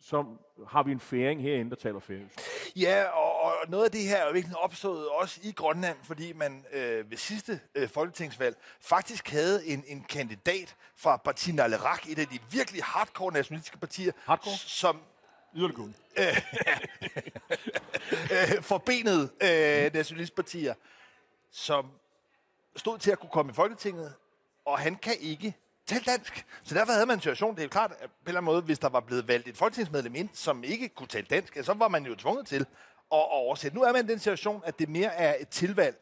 så 0.01 0.25
har 0.69 0.83
vi 0.83 0.93
en 0.93 1.01
færing 1.01 1.43
herinde, 1.43 1.71
der 1.71 1.77
taler 1.77 2.01
færøsk. 2.01 2.41
Ja, 2.77 3.05
og, 3.05 3.43
og 3.43 3.53
noget 3.69 3.85
af 3.85 3.91
det 3.91 4.01
her 4.01 4.17
er 4.17 4.33
virkelig 4.33 4.57
opstået 4.57 5.09
også 5.09 5.41
i 5.43 5.53
Grønland, 5.53 5.99
fordi 6.03 6.33
man 6.33 6.65
øh, 6.73 7.11
ved 7.11 7.17
sidste 7.17 7.61
øh, 7.75 7.89
folketingsvalg 7.89 8.57
faktisk 8.81 9.31
havde 9.31 9.67
en, 9.67 9.85
en 9.87 10.05
kandidat 10.05 10.77
fra 10.97 11.17
Parti 11.17 11.53
Nalerak, 11.53 12.09
et 12.09 12.19
af 12.19 12.27
de 12.27 12.39
virkelig 12.51 12.85
hardcore 12.85 13.33
nationalistiske 13.33 13.79
partier, 13.79 14.13
Hardcore? 14.25 14.55
som 14.57 15.01
Yderligere 15.55 15.93
øh, 18.57 18.63
forbenede 18.63 19.31
øh, 19.43 19.95
nationalistpartier, 19.95 20.75
som 21.51 21.91
stod 22.77 22.99
til 22.99 23.11
at 23.11 23.19
kunne 23.19 23.31
komme 23.31 23.53
i 23.53 23.55
Folketinget, 23.55 24.15
og 24.65 24.79
han 24.79 24.97
kan 24.97 25.15
ikke 25.21 25.55
tale 25.87 26.05
dansk. 26.07 26.47
Så 26.63 26.75
derfor 26.75 26.93
havde 26.93 27.07
man 27.07 27.17
en 27.17 27.21
situation, 27.21 27.55
det 27.55 27.61
er 27.61 27.65
jo 27.65 27.69
klart, 27.69 27.93
at 27.93 27.99
på 27.99 28.05
en 28.05 28.29
eller 28.29 28.41
anden 28.41 28.53
måde, 28.53 28.63
hvis 28.63 28.79
der 28.79 28.89
var 28.89 29.01
blevet 29.01 29.29
valgt 29.29 29.49
et 29.49 29.57
folketingsmedlem 29.57 30.15
ind, 30.15 30.29
som 30.33 30.65
ikke 30.65 30.89
kunne 30.89 31.07
tale 31.07 31.27
dansk, 31.31 31.59
så 31.63 31.75
var 31.75 31.89
man 31.89 32.07
jo 32.07 32.15
tvunget 32.15 32.47
til 32.47 32.61
at, 32.61 32.67
at 33.13 33.31
oversætte. 33.31 33.77
Nu 33.77 33.83
er 33.83 33.93
man 33.93 34.05
i 34.05 34.09
den 34.09 34.19
situation, 34.19 34.63
at 34.65 34.79
det 34.79 34.89
mere 34.89 35.15
er 35.15 35.37
et 35.41 35.49
tilvalg. 35.49 35.97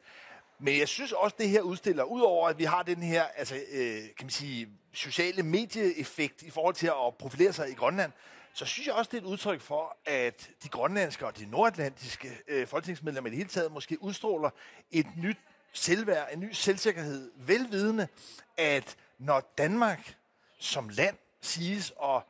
Men 0.60 0.78
jeg 0.78 0.88
synes 0.88 1.12
også, 1.12 1.36
det 1.38 1.48
her 1.48 1.60
udstiller, 1.60 2.04
udover 2.04 2.48
at 2.48 2.58
vi 2.58 2.64
har 2.64 2.82
den 2.82 3.02
her 3.02 3.22
altså, 3.22 3.54
øh, 3.54 3.96
kan 4.02 4.24
man 4.24 4.30
sige, 4.30 4.68
sociale 4.92 5.42
medieeffekt 5.42 6.42
i 6.42 6.50
forhold 6.50 6.74
til 6.74 6.86
at 6.86 7.14
profilere 7.18 7.52
sig 7.52 7.70
i 7.70 7.74
Grønland, 7.74 8.12
så 8.58 8.66
synes 8.66 8.86
jeg 8.86 8.94
også, 8.94 9.08
det 9.12 9.18
er 9.18 9.22
et 9.22 9.26
udtryk 9.26 9.60
for, 9.60 9.96
at 10.06 10.50
de 10.62 10.68
grønlandske 10.68 11.26
og 11.26 11.38
de 11.38 11.46
nordatlantiske 11.46 12.38
øh, 12.48 12.66
folketingsmedlemmer 12.66 13.28
i 13.28 13.30
det 13.30 13.36
hele 13.36 13.48
taget 13.48 13.72
måske 13.72 14.02
udstråler 14.02 14.50
et 14.90 15.06
nyt 15.16 15.36
selvværd, 15.72 16.28
en 16.32 16.40
ny 16.40 16.52
selvsikkerhed, 16.52 17.30
velvidende, 17.36 18.08
at 18.56 18.96
når 19.18 19.52
Danmark 19.58 20.16
som 20.58 20.88
land 20.88 21.16
siges 21.40 21.92
at 22.04 22.22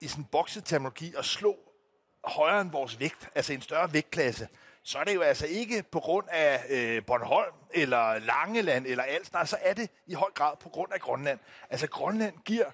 i 0.00 0.08
sådan 0.08 0.24
en 0.24 0.28
bokseterminologi 0.32 1.14
at 1.18 1.24
slå 1.24 1.58
højere 2.24 2.60
end 2.60 2.70
vores 2.70 3.00
vægt, 3.00 3.28
altså 3.34 3.52
en 3.52 3.62
større 3.62 3.92
vægtklasse, 3.92 4.48
så 4.82 4.98
er 4.98 5.04
det 5.04 5.14
jo 5.14 5.20
altså 5.20 5.46
ikke 5.46 5.82
på 5.82 6.00
grund 6.00 6.26
af 6.30 6.64
øh, 6.70 7.04
Bornholm 7.06 7.54
eller 7.70 8.18
Langeland 8.18 8.86
eller 8.86 9.04
alt, 9.04 9.32
nej, 9.32 9.44
så 9.44 9.56
er 9.60 9.74
det 9.74 9.90
i 10.06 10.14
høj 10.14 10.30
grad 10.30 10.56
på 10.56 10.68
grund 10.68 10.92
af 10.92 11.00
Grønland. 11.00 11.38
Altså 11.70 11.86
Grønland 11.86 12.34
giver 12.44 12.70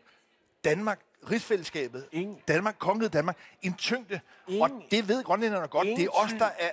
Danmark, 0.65 1.01
rigsfællesskabet, 1.31 2.07
Ingen- 2.13 2.39
Danmark, 2.49 2.77
kongeriget 2.79 3.13
Danmark, 3.13 3.37
en 3.63 3.75
tyngde, 3.75 4.21
Ingen- 4.49 4.63
og 4.63 4.71
det 4.91 5.09
ved 5.09 5.25
grønlænderne 5.25 5.67
godt. 5.69 5.87
Det 5.87 6.05
er 6.05 6.11
os, 6.25 6.33
der 6.39 6.45
er 6.45 6.71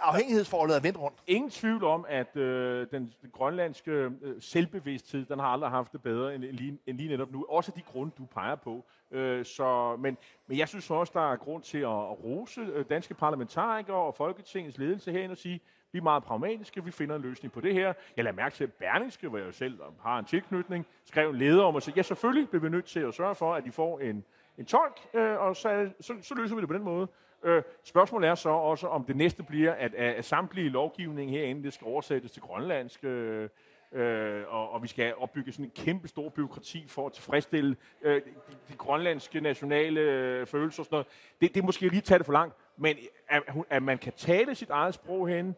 afhængighedsforholdet 0.00 0.76
er 0.76 0.80
vendt 0.80 0.98
rundt. 0.98 1.18
ingen 1.26 1.50
tvivl 1.50 1.84
om, 1.84 2.04
at 2.08 2.36
øh, 2.36 2.86
den, 2.90 3.14
den 3.22 3.30
grønlandske 3.32 3.90
øh, 3.90 4.10
selvbevidsthed, 4.40 5.24
den 5.26 5.38
har 5.38 5.46
aldrig 5.46 5.70
haft 5.70 5.92
det 5.92 6.02
bedre 6.02 6.34
end, 6.34 6.44
end, 6.44 6.52
lige, 6.56 6.78
end 6.86 6.96
lige 6.96 7.08
netop 7.08 7.32
nu. 7.32 7.46
Også 7.48 7.72
de 7.76 7.82
grunde, 7.82 8.12
du 8.18 8.24
peger 8.24 8.54
på. 8.56 8.84
Øh, 9.10 9.44
så, 9.44 9.96
men, 9.98 10.16
men 10.46 10.58
jeg 10.58 10.68
synes 10.68 10.90
også, 10.90 11.12
der 11.14 11.32
er 11.32 11.36
grund 11.36 11.62
til 11.62 11.78
at, 11.78 11.84
at 11.84 12.24
rose 12.24 12.60
øh, 12.60 12.84
danske 12.90 13.14
parlamentarikere 13.14 13.96
og 13.96 14.14
Folketingets 14.14 14.78
ledelse 14.78 15.12
herinde 15.12 15.32
og 15.32 15.38
sige, 15.38 15.60
vi 15.92 15.98
er 15.98 16.02
meget 16.02 16.24
pragmatiske, 16.24 16.84
vi 16.84 16.90
finder 16.90 17.16
en 17.16 17.22
løsning 17.22 17.52
på 17.52 17.60
det 17.60 17.74
her. 17.74 17.92
Jeg 18.16 18.24
lader 18.24 18.36
mærke 18.36 18.54
til, 18.54 18.64
at 18.64 18.72
Berlingske, 18.72 19.28
hvor 19.28 19.38
jeg 19.38 19.46
jo 19.46 19.52
selv 19.52 19.78
har 20.02 20.18
en 20.18 20.24
tilknytning, 20.24 20.86
skrev 21.04 21.30
en 21.30 21.36
leder 21.36 21.64
om 21.64 21.76
at 21.76 21.82
sige, 21.82 21.94
ja 21.96 22.02
selvfølgelig 22.02 22.48
bliver 22.48 22.62
vi 22.62 22.68
nødt 22.68 22.84
til 22.84 23.00
at 23.00 23.14
sørge 23.14 23.34
for, 23.34 23.54
at 23.54 23.64
de 23.64 23.72
får 23.72 24.00
en, 24.00 24.24
en 24.58 24.66
tolk, 24.66 25.00
øh, 25.14 25.38
og 25.40 25.56
så, 25.56 25.90
så, 26.00 26.14
så 26.22 26.34
løser 26.34 26.54
vi 26.54 26.60
det 26.60 26.68
på 26.68 26.74
den 26.74 26.82
måde. 26.82 27.08
Øh, 27.44 27.62
spørgsmålet 27.84 28.28
er 28.28 28.34
så 28.34 28.48
også, 28.48 28.86
om 28.86 29.04
det 29.04 29.16
næste 29.16 29.42
bliver, 29.42 29.72
at, 29.72 29.94
at, 29.94 30.14
at 30.14 30.24
samtlige 30.24 30.68
lovgivning 30.68 31.30
herinde, 31.30 31.62
det 31.62 31.72
skal 31.72 31.84
oversættes 31.86 32.30
til 32.30 32.42
grønlandsk, 32.42 33.04
øh, 33.04 33.48
øh, 33.92 34.44
og, 34.48 34.70
og 34.70 34.82
vi 34.82 34.88
skal 34.88 35.14
opbygge 35.14 35.52
sådan 35.52 35.64
en 35.64 35.70
kæmpe 35.70 36.08
stor 36.08 36.28
byråkrati 36.28 36.84
for 36.88 37.06
at 37.06 37.12
tilfredsstille 37.12 37.76
øh, 38.02 38.14
de, 38.14 38.30
de 38.68 38.76
grønlandske 38.76 39.40
nationale 39.40 40.00
øh, 40.00 40.46
følelser 40.46 40.82
og 40.82 40.84
sådan 40.86 40.94
noget. 40.94 41.06
Det, 41.40 41.54
det 41.54 41.60
er 41.60 41.64
måske 41.64 41.88
lige 41.88 42.00
tage 42.00 42.18
det 42.18 42.26
for 42.26 42.32
langt, 42.32 42.56
men 42.76 42.96
at, 43.28 43.42
at 43.70 43.82
man 43.82 43.98
kan 43.98 44.12
tale 44.16 44.54
sit 44.54 44.70
eget 44.70 44.94
sprog 44.94 45.28
hen, 45.28 45.56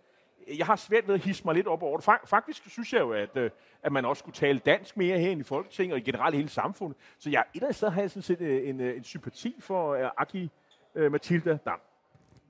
jeg 0.59 0.67
har 0.67 0.77
svært 0.77 1.09
ved 1.09 1.15
at 1.15 1.21
hisse 1.21 1.45
mig 1.45 1.55
lidt 1.55 1.67
op 1.67 1.83
over 1.83 1.97
det. 1.97 2.05
Faktisk 2.29 2.71
synes 2.71 2.93
jeg 2.93 3.01
jo, 3.01 3.13
at, 3.13 3.37
øh, 3.37 3.51
at 3.83 3.93
man 3.93 4.05
også 4.05 4.21
skulle 4.21 4.35
tale 4.35 4.59
dansk 4.59 4.97
mere 4.97 5.19
her 5.19 5.31
i 5.31 5.43
Folketinget 5.43 5.93
og 5.93 5.99
i 5.99 6.03
generelt 6.03 6.37
hele 6.37 6.49
samfundet. 6.49 6.99
Så 7.19 7.31
jeg, 7.31 7.41
et 7.41 7.47
eller 7.55 7.67
andet 7.67 7.77
sted 7.77 7.89
har 7.89 8.01
jeg 8.01 8.11
sådan 8.11 8.23
set 8.23 8.41
øh, 8.41 8.69
en, 8.69 8.81
øh, 8.81 8.97
en 8.97 9.05
sympati 9.05 9.57
for 9.61 10.13
Aki 10.17 10.51
Mathilda 10.95 11.59
Dam. 11.65 11.81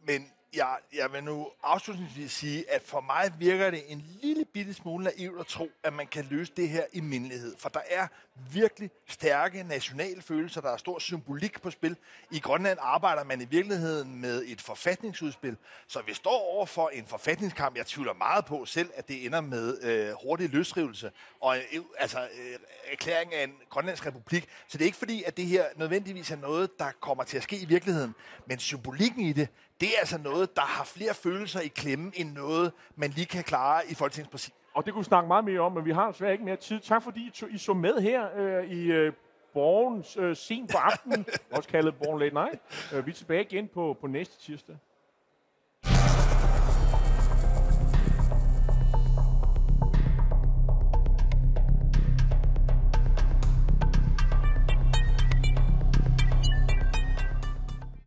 Men 0.06 0.26
jeg, 0.56 0.76
jeg 0.94 1.12
vil 1.12 1.24
nu 1.24 1.48
afslutningsvis 1.62 2.32
sige, 2.32 2.70
at 2.70 2.82
for 2.82 3.00
mig 3.00 3.32
virker 3.38 3.70
det 3.70 3.82
en 3.88 4.04
lille 4.22 4.44
bitte 4.44 4.74
smule 4.74 5.04
naivt 5.04 5.40
at 5.40 5.46
tro, 5.46 5.70
at 5.82 5.92
man 5.92 6.06
kan 6.06 6.26
løse 6.30 6.52
det 6.56 6.68
her 6.68 6.84
i 6.92 7.00
mindelighed. 7.00 7.54
For 7.58 7.68
der 7.68 7.80
er 7.90 8.06
virkelig 8.52 8.90
stærke 9.08 9.62
nationale 9.62 10.22
følelser, 10.22 10.60
der 10.60 10.70
er 10.70 10.76
stor 10.76 10.98
symbolik 10.98 11.62
på 11.62 11.70
spil. 11.70 11.96
I 12.30 12.38
Grønland 12.38 12.78
arbejder 12.82 13.24
man 13.24 13.40
i 13.40 13.44
virkeligheden 13.44 14.20
med 14.20 14.44
et 14.46 14.60
forfatningsudspil, 14.60 15.56
så 15.86 16.02
vi 16.06 16.14
står 16.14 16.54
over 16.54 16.66
for 16.66 16.88
en 16.88 17.06
forfatningskamp. 17.06 17.76
Jeg 17.76 17.86
tvivler 17.86 18.12
meget 18.12 18.44
på 18.44 18.64
selv, 18.64 18.90
at 18.94 19.08
det 19.08 19.26
ender 19.26 19.40
med 19.40 19.82
øh, 19.82 20.14
hurtig 20.22 20.50
løsrivelse 20.50 21.10
og 21.40 21.56
øh, 21.56 21.80
altså, 21.98 22.20
øh, 22.20 22.58
erklæring 22.92 23.34
af 23.34 23.44
en 23.44 23.54
grønlandsk 23.70 24.06
republik. 24.06 24.48
Så 24.68 24.78
det 24.78 24.84
er 24.84 24.86
ikke 24.86 24.98
fordi, 24.98 25.22
at 25.22 25.36
det 25.36 25.46
her 25.46 25.64
nødvendigvis 25.76 26.30
er 26.30 26.36
noget, 26.36 26.78
der 26.78 26.90
kommer 27.00 27.24
til 27.24 27.36
at 27.36 27.42
ske 27.42 27.58
i 27.58 27.64
virkeligheden. 27.64 28.14
Men 28.46 28.58
symbolikken 28.58 29.20
i 29.20 29.32
det, 29.32 29.48
det 29.82 29.88
er 29.94 29.98
altså 29.98 30.18
noget, 30.18 30.56
der 30.56 30.62
har 30.62 30.84
flere 30.84 31.14
følelser 31.14 31.60
i 31.60 31.68
klemme, 31.68 32.12
end 32.14 32.32
noget, 32.32 32.72
man 32.96 33.10
lige 33.10 33.26
kan 33.26 33.44
klare 33.44 33.82
i 33.88 33.94
Folketingspræsidiet. 33.94 34.58
Og 34.74 34.84
det 34.84 34.92
kunne 34.92 35.00
vi 35.00 35.04
snakke 35.04 35.28
meget 35.28 35.44
mere 35.44 35.60
om, 35.60 35.72
men 35.72 35.84
vi 35.84 35.92
har 35.92 36.10
desværre 36.10 36.32
ikke 36.32 36.44
mere 36.44 36.56
tid. 36.56 36.80
Tak 36.80 37.02
fordi 37.02 37.26
I, 37.26 37.30
tog, 37.30 37.50
I 37.50 37.58
så 37.58 37.74
med 37.74 38.00
her 38.00 38.28
øh, 38.36 38.64
i 38.70 38.92
øh, 38.92 39.12
Borgens 39.54 40.16
øh, 40.16 40.36
sen 40.36 40.66
på 40.66 40.78
aftenen, 40.78 41.26
også 41.56 41.68
kaldet 41.68 41.94
Borgen 41.94 42.18
Late 42.18 42.34
Night. 42.34 42.60
Øh, 42.94 43.06
vi 43.06 43.10
er 43.10 43.14
tilbage 43.14 43.42
igen 43.42 43.68
på, 43.68 43.96
på 44.00 44.06
næste 44.06 44.40
tirsdag. 44.40 44.76